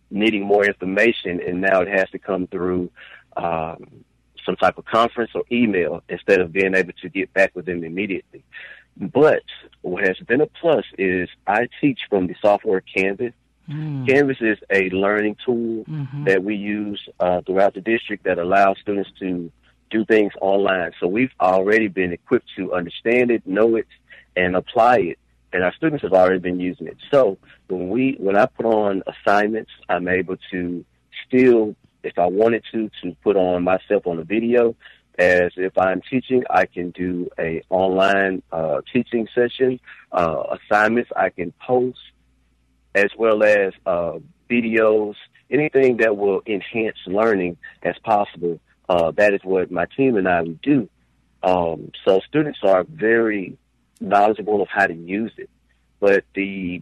[0.10, 2.92] needing more information, and now it has to come through
[3.36, 4.06] um,
[4.46, 7.84] some type of conference or email instead of being able to get back with them
[7.84, 8.44] immediately.
[8.98, 9.44] But
[9.82, 13.34] what has been a plus is I teach from the software Canvas.
[13.70, 14.08] Mm.
[14.08, 16.26] Canvas is a learning tool mm-hmm.
[16.26, 19.52] that we use uh, throughout the district that allows students to
[19.90, 20.92] do things online.
[21.00, 23.88] So we've already been equipped to understand it, know it,
[24.36, 25.20] and apply it.
[25.54, 26.98] And our students have already been using it.
[27.12, 27.38] So
[27.68, 30.86] when we, when I put on assignments, I'm able to
[31.28, 34.76] still, if I wanted to, to put on myself on a video
[35.18, 39.80] as if I'm teaching, I can do a online uh, teaching session,
[40.12, 42.00] uh, assignments I can post,
[42.96, 45.16] as well as uh, videos,
[45.50, 48.60] anything that will enhance learning as possible.
[48.90, 50.90] Uh, that is what my team and I would do.
[51.44, 53.58] Um, so students are very
[54.00, 55.50] knowledgeable of how to use it,
[56.00, 56.82] but the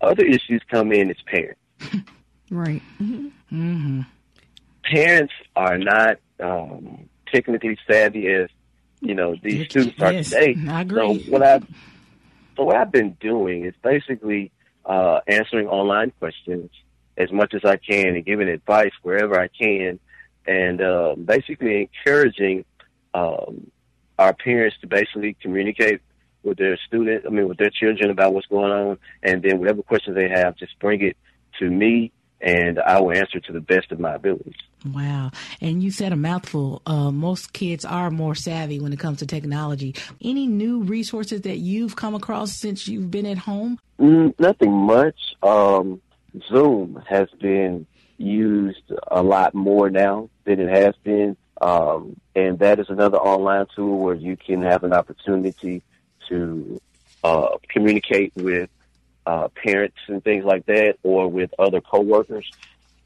[0.00, 1.60] other issues come in as parents.
[2.50, 2.82] right.
[3.00, 3.26] Mm-hmm.
[3.52, 4.00] Mm-hmm.
[4.84, 8.48] Parents are not um, technically savvy as
[9.00, 10.56] you know these students are yes, today.
[10.68, 11.24] I agree.
[11.24, 11.60] So what I
[12.56, 14.52] so what I've been doing is basically
[14.84, 16.70] uh, answering online questions
[17.16, 19.98] as much as I can and giving advice wherever I can,
[20.46, 22.64] and uh, basically encouraging
[23.14, 23.70] um,
[24.18, 26.00] our parents to basically communicate
[26.42, 29.82] with their student, I mean, with their children about what's going on, and then whatever
[29.82, 31.16] questions they have, just bring it
[31.58, 34.54] to me, and I will answer to the best of my abilities.
[34.86, 35.30] Wow.
[35.60, 36.80] And you said a mouthful.
[36.86, 39.94] Uh, most kids are more savvy when it comes to technology.
[40.22, 43.78] Any new resources that you've come across since you've been at home?
[43.98, 45.18] Mm, nothing much.
[45.42, 46.00] Um,
[46.48, 47.86] Zoom has been
[48.16, 51.36] used a lot more now than it has been.
[51.60, 55.82] Um, and that is another online tool where you can have an opportunity
[56.28, 56.80] to
[57.22, 58.70] uh, communicate with
[59.26, 62.50] uh, parents and things like that, or with other coworkers.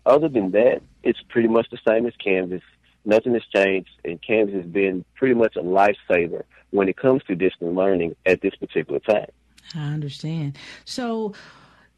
[0.06, 2.62] Other than that, it's pretty much the same as Canvas.
[3.04, 7.34] Nothing has changed, and Canvas has been pretty much a lifesaver when it comes to
[7.34, 9.30] distance learning at this particular time.
[9.74, 10.58] I understand.
[10.84, 11.34] So,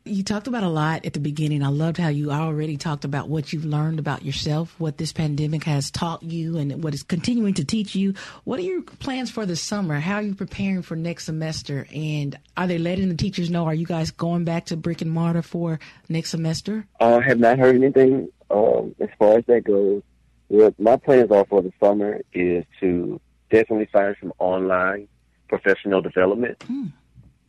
[0.06, 1.62] you talked about a lot at the beginning.
[1.62, 5.64] I loved how you already talked about what you've learned about yourself, what this pandemic
[5.64, 8.14] has taught you, and what is continuing to teach you.
[8.44, 9.98] What are your plans for the summer?
[10.00, 11.86] How are you preparing for next semester?
[11.94, 13.66] And are they letting the teachers know?
[13.66, 16.86] Are you guys going back to brick and mortar for next semester?
[17.00, 20.02] I have not heard anything um, as far as that goes.
[20.48, 25.08] What my plans are for the summer is to definitely find some online
[25.48, 26.62] professional development.
[26.62, 26.86] Hmm.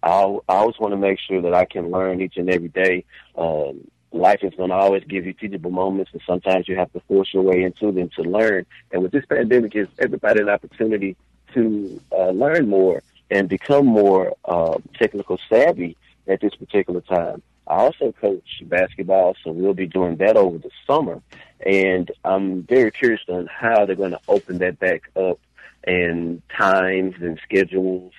[0.04, 0.10] I,
[0.48, 3.06] I always want to make sure that I can learn each and every day.
[3.38, 7.00] Um, life is going to always give you teachable moments, and sometimes you have to
[7.02, 8.66] force your way into them to learn.
[8.91, 11.16] And with this pandemic, gives everybody an opportunity
[11.54, 17.41] to uh, learn more and become more uh, technical savvy at this particular time.
[17.68, 21.22] I also coach basketball, so we'll be doing that over the summer.
[21.66, 25.39] And I'm very curious on how they're going to open that back up
[25.84, 28.14] and times and schedules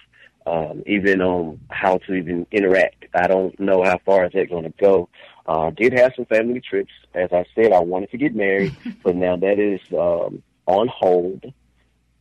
[0.49, 3.05] um, even on how to even interact.
[3.15, 5.09] I don't know how far is that going to go.
[5.47, 6.93] Uh, did have some family trips.
[7.15, 11.45] As I said, I wanted to get married, but now that is um, on hold.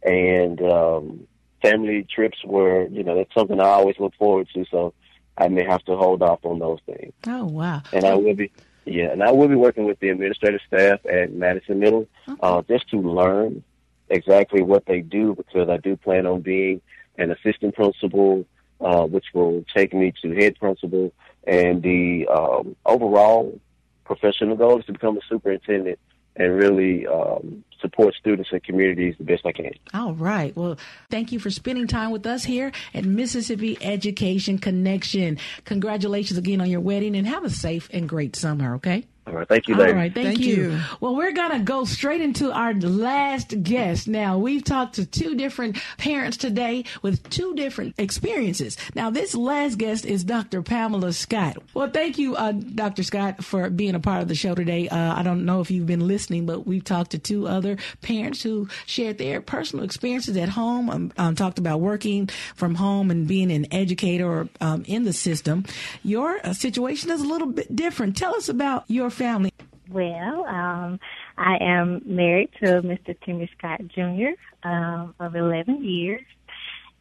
[0.03, 1.27] And um,
[1.61, 4.65] family trips were, you know, that's something I always look forward to.
[4.71, 4.93] So
[5.37, 7.13] I may have to hold off on those things.
[7.27, 7.81] Oh wow!
[7.93, 8.51] And I will be,
[8.85, 12.39] yeah, and I will be working with the administrative staff at Madison Middle Okay.
[12.41, 13.63] uh, just to learn
[14.09, 16.81] exactly what they do because I do plan on being
[17.17, 18.45] an assistant principal,
[18.81, 21.11] uh, which will take me to head principal,
[21.45, 23.59] And the um, overall
[24.05, 25.99] professional goal is to become a superintendent
[26.35, 29.71] and really um, support students and communities the best I can.
[29.93, 30.55] All right.
[30.55, 30.77] Well,
[31.09, 35.39] thank you for spending time with us here at Mississippi Education Connection.
[35.65, 39.05] Congratulations again on your wedding and have a safe and great summer, okay?
[39.27, 39.47] All right.
[39.47, 39.93] Thank you, ladies.
[39.93, 40.13] All right.
[40.13, 40.71] Thank, Thank you.
[40.71, 40.79] you.
[41.01, 44.07] Well, we're going to go straight into our last guest.
[44.07, 48.77] Now, we've talked to two different parents today with two different experiences.
[48.95, 50.61] Now, this last guest is Dr.
[50.61, 51.57] Pamela Scott.
[51.73, 53.03] Well, thank you, uh, Dr.
[53.03, 54.87] Scott, for being a part of the show today.
[54.87, 58.41] Uh, I don't know if you've been listening, but we've talked to two other parents
[58.41, 63.27] who shared their personal experiences at home, um, um, talked about working from home and
[63.27, 65.65] being an educator or um, in the system.
[66.03, 68.15] Your uh, situation is a little bit different.
[68.15, 69.51] Tell us about your family.
[69.89, 70.99] Well, um,
[71.37, 73.19] I am married to Mr.
[73.25, 74.37] Timmy Scott Jr.
[74.67, 76.25] Um, of 11 years.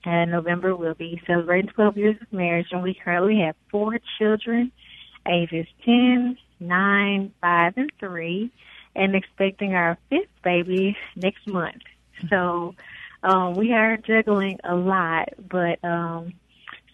[0.05, 4.71] And November we'll be celebrating 12 years of marriage, and we currently have four children,
[5.29, 8.53] ages 10, 9, 5, and 3,
[8.95, 11.83] and expecting our fifth baby next month.
[12.31, 12.77] So
[13.25, 16.35] um, we are juggling a lot, but um,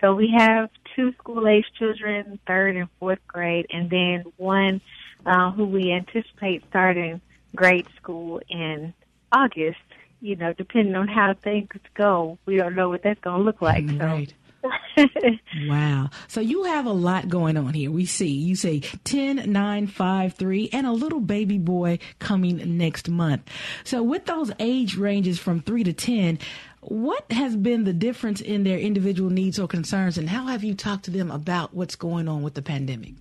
[0.01, 4.81] so we have two school age children, third and fourth grade, and then one
[5.27, 7.21] uh, who we anticipate starting
[7.55, 8.95] grade school in
[9.31, 9.79] August.
[10.21, 13.61] You know, depending on how things go, we don't know what that's going to look
[13.61, 13.89] like.
[13.89, 13.97] So.
[13.97, 14.35] Right.
[15.67, 16.11] Wow.
[16.29, 17.91] So you have a lot going on here.
[17.91, 23.09] We see you say 10, 9, 5, 3, and a little baby boy coming next
[23.09, 23.43] month.
[23.85, 26.39] So with those age ranges from 3 to 10,
[26.81, 30.75] what has been the difference in their individual needs or concerns, and how have you
[30.75, 33.15] talked to them about what's going on with the pandemic?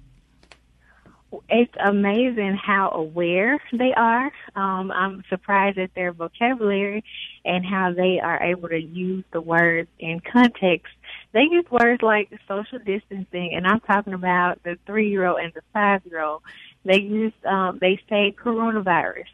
[1.50, 4.32] It's amazing how aware they are.
[4.56, 7.04] Um, I'm surprised at their vocabulary
[7.46, 10.94] and how they are able to use the words in context.
[11.34, 16.42] They use words like social distancing, and I'm talking about the three-year-old and the five-year-old.
[16.84, 19.28] They use, um, they say coronavirus.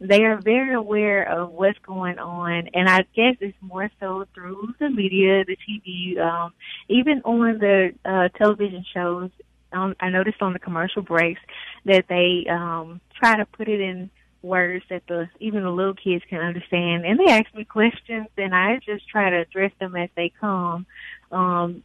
[0.00, 4.74] They are very aware of what's going on, and I guess it's more so through
[4.78, 6.52] the media, the TV, um,
[6.88, 9.30] even on the uh, television shows
[9.72, 11.40] um, I noticed on the commercial breaks
[11.84, 14.10] that they um, try to put it in
[14.42, 18.54] words that the even the little kids can understand, and they ask me questions, and
[18.54, 20.86] I just try to address them as they come.
[21.30, 21.82] Um,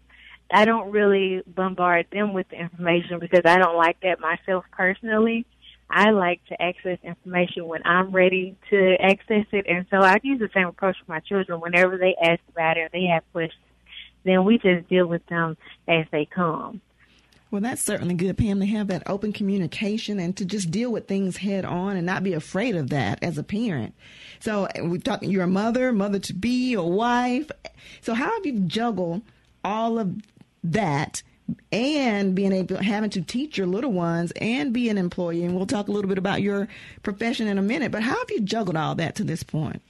[0.52, 5.46] I don't really bombard them with the information because I don't like that myself personally.
[5.90, 10.40] I like to access information when I'm ready to access it, and so I use
[10.40, 11.62] the same approach with my children.
[11.62, 13.62] Whenever they ask about it, or they have questions,
[14.24, 15.58] then we just deal with them
[15.88, 16.82] as they come.
[17.56, 21.08] Well, that's certainly good, Pam, to have that open communication and to just deal with
[21.08, 23.96] things head on and not be afraid of that as a parent.
[24.42, 27.50] So we're talking, you're a mother, mother to be, a wife.
[28.02, 29.22] So how have you juggled
[29.64, 30.22] all of
[30.66, 31.24] that
[31.72, 35.46] and being able, having to teach your little ones and be an employee?
[35.46, 36.68] And we'll talk a little bit about your
[37.04, 39.82] profession in a minute, but how have you juggled all that to this point?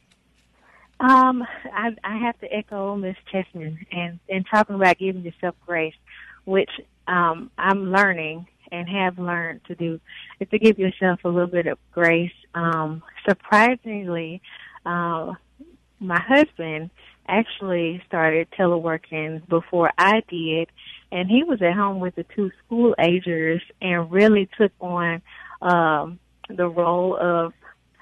[1.00, 1.44] Um,
[1.74, 5.96] I, I have to echo Miss Chessman and, and talking about giving yourself grace,
[6.44, 6.70] which
[7.08, 10.00] um, I'm learning and have learned to do
[10.40, 12.32] is to give yourself a little bit of grace.
[12.54, 14.42] Um, surprisingly,
[14.86, 15.34] uh,
[16.00, 16.90] my husband
[17.28, 20.70] actually started teleworking before I did,
[21.12, 25.22] and he was at home with the two school agers and really took on
[25.62, 27.54] um, the role of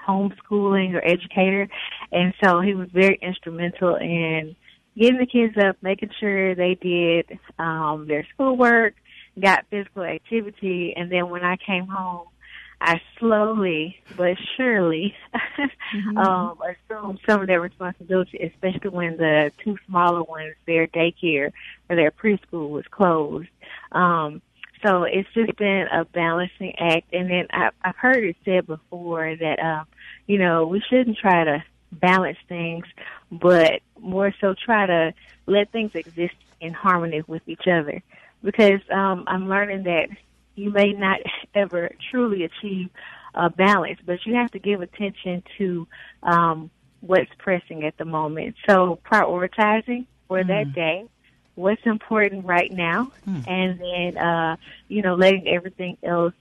[0.08, 1.68] homeschooling or educator.
[2.12, 4.56] And so he was very instrumental in
[4.98, 8.96] getting the kids up, making sure they did um, their schoolwork,
[9.40, 12.28] got physical activity, and then when I came home,
[12.84, 16.18] I slowly but surely mm-hmm.
[16.28, 21.52] um, assumed some of their responsibility, especially when the two smaller ones, their daycare
[21.90, 23.48] or their preschool was closed.
[23.94, 24.42] Um,
[24.86, 27.14] so it's just been a balancing act.
[27.14, 29.86] And then I, I've heard it said before that, um,
[30.28, 31.64] you know, we shouldn't try to
[32.00, 32.86] balance things,
[33.32, 35.14] but more so try to
[35.46, 38.02] let things exist in harmony with each other.
[38.44, 40.10] Because um, I'm learning that
[40.56, 41.20] you may not
[41.56, 42.90] ever truly achieve
[43.34, 45.88] a balance, but you have to give attention to
[46.22, 46.70] um,
[47.02, 48.56] what's pressing at the moment.
[48.68, 50.48] So prioritizing for mm.
[50.48, 51.06] that day,
[51.56, 53.48] what's important right now, mm.
[53.48, 56.34] and then uh, you know letting everything else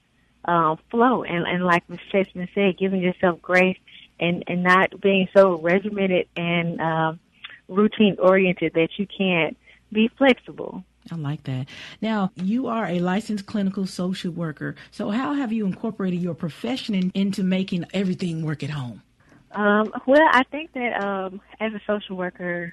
[0.45, 1.25] uh, flow.
[1.25, 2.01] And, and like Ms.
[2.11, 3.79] Chessman said, giving yourself grace
[4.23, 7.21] and and not being so regimented and um,
[7.69, 9.57] routine oriented that you can't
[9.93, 10.85] be flexible.
[11.11, 11.67] I like that.
[12.01, 14.77] Now, you are a licensed clinical social worker.
[14.93, 19.03] So, how have you incorporated your profession in, into making everything work at home?
[19.51, 22.73] Um, well, I think that um, as a social worker,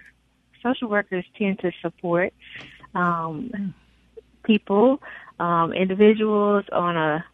[0.64, 2.34] social workers tend to support
[2.96, 3.74] um,
[4.44, 5.02] people
[5.40, 7.26] um, individuals on a,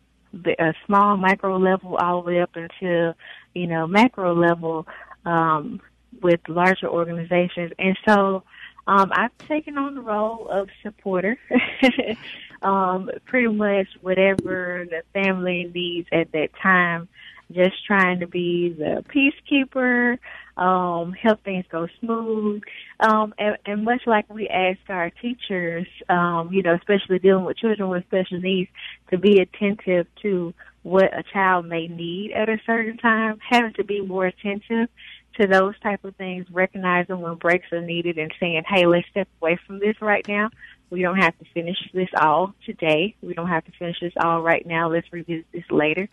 [0.60, 3.16] a small micro level all the way up until,
[3.56, 4.86] you know, macro level
[5.26, 5.82] um,
[6.22, 7.72] with larger organizations.
[7.80, 8.44] And so
[8.86, 11.38] um, I've taken on the role of supporter.
[12.62, 17.08] um, pretty much whatever the family needs at that time
[17.52, 20.18] just trying to be the peacekeeper,
[20.58, 22.62] um, help things go smooth.
[23.00, 27.58] Um, and, and much like we ask our teachers, um, you know, especially dealing with
[27.58, 28.70] children with special needs,
[29.12, 30.54] to be attentive to
[30.86, 34.88] what a child may need at a certain time, having to be more attentive
[35.34, 39.28] to those type of things, recognizing when breaks are needed and saying, hey, let's step
[39.42, 40.52] away from this right now.
[40.92, 43.16] We don't have to finish this all today.
[43.24, 44.92] We don't have to finish this all right now.
[44.92, 46.08] Let's revisit this later.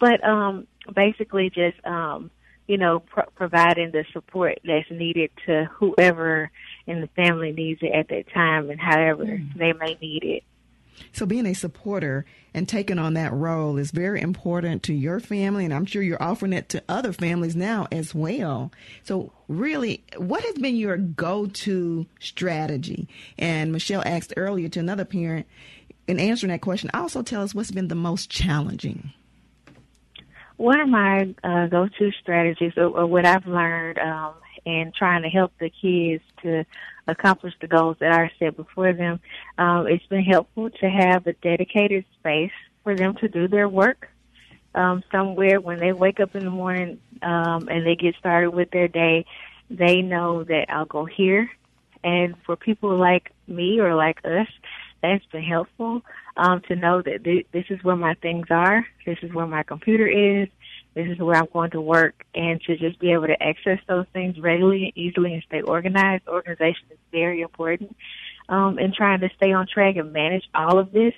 [0.00, 2.32] But um, basically, just um,
[2.66, 6.50] you know, pro- providing the support that's needed to whoever
[6.88, 9.56] in the family needs it at that time, and however mm.
[9.56, 10.42] they may need it.
[11.12, 12.24] So, being a supporter
[12.54, 16.22] and taking on that role is very important to your family, and I'm sure you're
[16.22, 18.72] offering it to other families now as well.
[19.02, 23.08] So, really, what has been your go to strategy?
[23.38, 25.46] And Michelle asked earlier to another parent,
[26.06, 29.12] in answering that question, also tell us what's been the most challenging.
[30.56, 34.34] One of my uh, go to strategies, or, or, what I've learned um,
[34.66, 36.66] in trying to help the kids to
[37.06, 39.20] accomplish the goals that are set before them.
[39.56, 42.52] Um, it's been helpful to have a dedicated space
[42.82, 44.10] for them to do their work.
[44.74, 48.70] Um, somewhere when they wake up in the morning um, and they get started with
[48.72, 49.24] their day,
[49.70, 51.50] they know that I'll go here.
[52.04, 54.48] And for people like me or like us,
[55.00, 56.02] that's been helpful
[56.36, 58.84] um, to know that th- this is where my things are.
[59.06, 60.48] This is where my computer is
[60.96, 64.06] this is where I'm going to work, and to just be able to access those
[64.14, 66.26] things readily and easily and stay organized.
[66.26, 67.94] Organization is very important,
[68.48, 71.12] um, and trying to stay on track and manage all of this.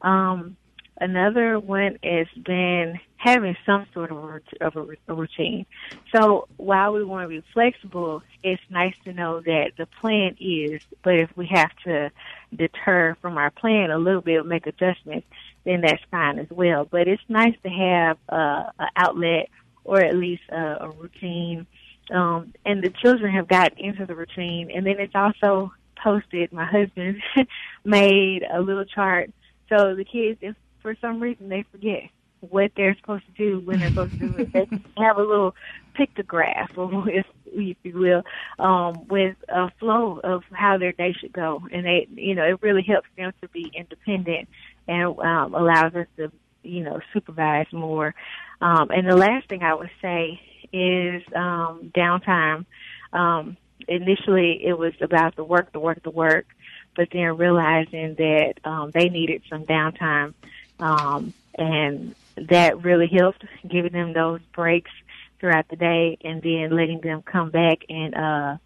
[0.00, 0.56] Um,
[1.00, 5.66] another one has been having some sort of a, of a, routine.
[6.12, 10.82] So while we want to be flexible, it's nice to know that the plan is,
[11.04, 12.10] but if we have to
[12.52, 15.28] deter from our plan a little bit, make adjustments,
[15.64, 16.84] then that's fine as well.
[16.84, 19.48] But it's nice to have uh, an outlet
[19.84, 21.66] or at least a, a routine.
[22.10, 24.70] Um, and the children have gotten into the routine.
[24.70, 26.52] And then it's also posted.
[26.52, 27.22] My husband
[27.84, 29.30] made a little chart.
[29.68, 32.10] So the kids, if for some reason they forget
[32.40, 34.68] what they're supposed to do when they're supposed to do it, they
[35.02, 35.54] have a little
[35.96, 38.22] pictograph, or if, if you will,
[38.58, 41.62] um, with a flow of how their day should go.
[41.72, 44.48] And they, you know, it really helps them to be independent
[44.88, 48.14] and um, allows us to, you know, supervise more.
[48.60, 50.40] Um, and the last thing I would say
[50.72, 52.64] is um, downtime.
[53.12, 53.56] Um,
[53.88, 56.46] initially, it was about the work, the work, the work,
[56.94, 60.34] but then realizing that um, they needed some downtime,
[60.78, 64.90] um, and that really helped giving them those breaks
[65.38, 68.56] throughout the day, and then letting them come back and uh,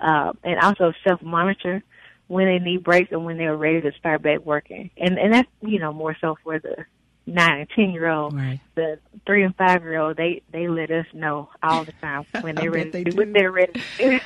[0.00, 1.82] uh, and also self monitor
[2.28, 4.90] when they need breaks and when they're ready to start back working.
[4.96, 6.84] And and that's you know more so for the
[7.26, 8.34] nine and ten year old.
[8.34, 8.60] Right.
[8.74, 12.54] The three and five year old they they let us know all the time when
[12.54, 13.82] they're ready they when they're ready.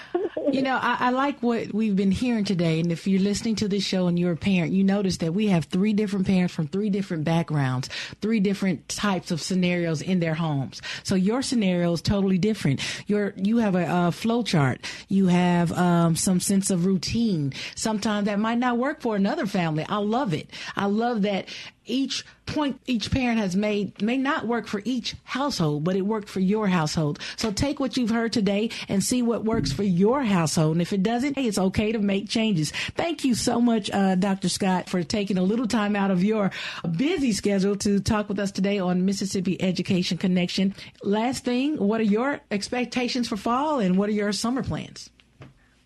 [0.53, 3.69] you know, I, I like what we've been hearing today, and if you're listening to
[3.69, 6.69] this show and you're a parent, you notice that we have three different parents from
[6.69, 7.89] three different backgrounds,
[8.21, 10.83] three different types of scenarios in their homes.
[11.03, 12.81] So your scenario is totally different.
[13.07, 14.81] Your you have a, a flow chart.
[15.09, 17.53] You have um, some sense of routine.
[17.75, 19.87] Sometimes that might not work for another family.
[19.89, 20.51] I love it.
[20.77, 21.49] I love that
[21.87, 26.29] each point each parent has made may not work for each household, but it worked
[26.29, 27.19] for your household.
[27.37, 30.73] So take what you've heard today and see what works for your household.
[30.73, 32.73] And if it doesn't, hey, it's okay to make changes.
[32.97, 34.49] Thank you so much, uh, Dr.
[34.49, 36.51] Scott, for taking a little time out of your
[36.97, 40.75] busy schedule to talk with us today on Mississippi Education Connection.
[41.03, 45.11] Last thing, what are your expectations for fall and what are your summer plans?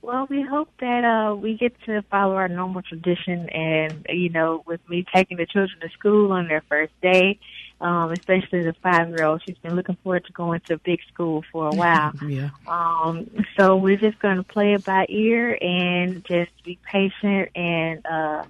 [0.05, 4.63] Well, we hope that uh, we get to follow our normal tradition, and you know,
[4.67, 7.39] with me taking the children to school on their first day,
[7.81, 11.71] um, especially the five-year-old, she's been looking forward to going to big school for a
[11.75, 12.13] while.
[12.29, 12.51] yeah.
[12.67, 17.49] Um, so we're just going to play it by ear and just be patient.
[17.57, 18.45] And uh,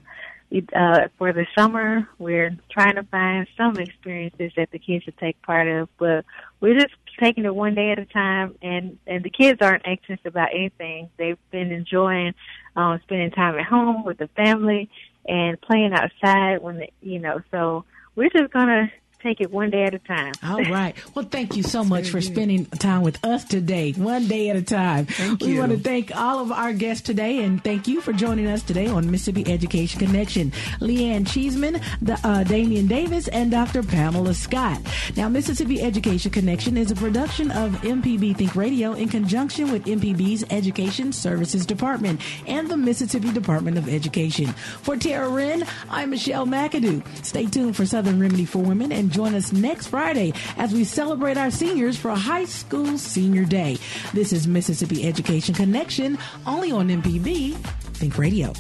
[0.75, 5.41] uh, for the summer, we're trying to find some experiences that the kids should take
[5.43, 6.25] part of, but
[6.61, 10.19] we're just taking it one day at a time and and the kids aren't anxious
[10.25, 11.11] about anything.
[11.17, 12.35] They've been enjoying
[12.77, 14.91] um spending time at home with the family
[15.27, 17.85] and playing outside when they, you know so
[18.15, 18.93] we're just to
[19.25, 20.33] take it one day at a time.
[20.43, 20.95] All right.
[21.15, 24.63] Well, thank you so much for spending time with us today, one day at a
[24.63, 25.07] time.
[25.07, 25.59] Thank we you.
[25.59, 28.87] want to thank all of our guests today, and thank you for joining us today
[28.87, 30.51] on Mississippi Education Connection.
[30.81, 33.83] Leanne Cheeseman, the, uh, Damian Davis, and Dr.
[33.83, 34.81] Pamela Scott.
[35.17, 40.45] Now, Mississippi Education Connection is a production of MPB Think Radio in conjunction with MPB's
[40.51, 44.49] Education Services Department and the Mississippi Department of Education.
[44.83, 47.03] For Tara Wren, I'm Michelle McAdoo.
[47.25, 51.37] Stay tuned for Southern Remedy for Women and Join us next Friday as we celebrate
[51.37, 53.79] our seniors for High School Senior Day.
[54.13, 57.55] This is Mississippi Education Connection, only on MPB
[57.95, 58.53] Think Radio.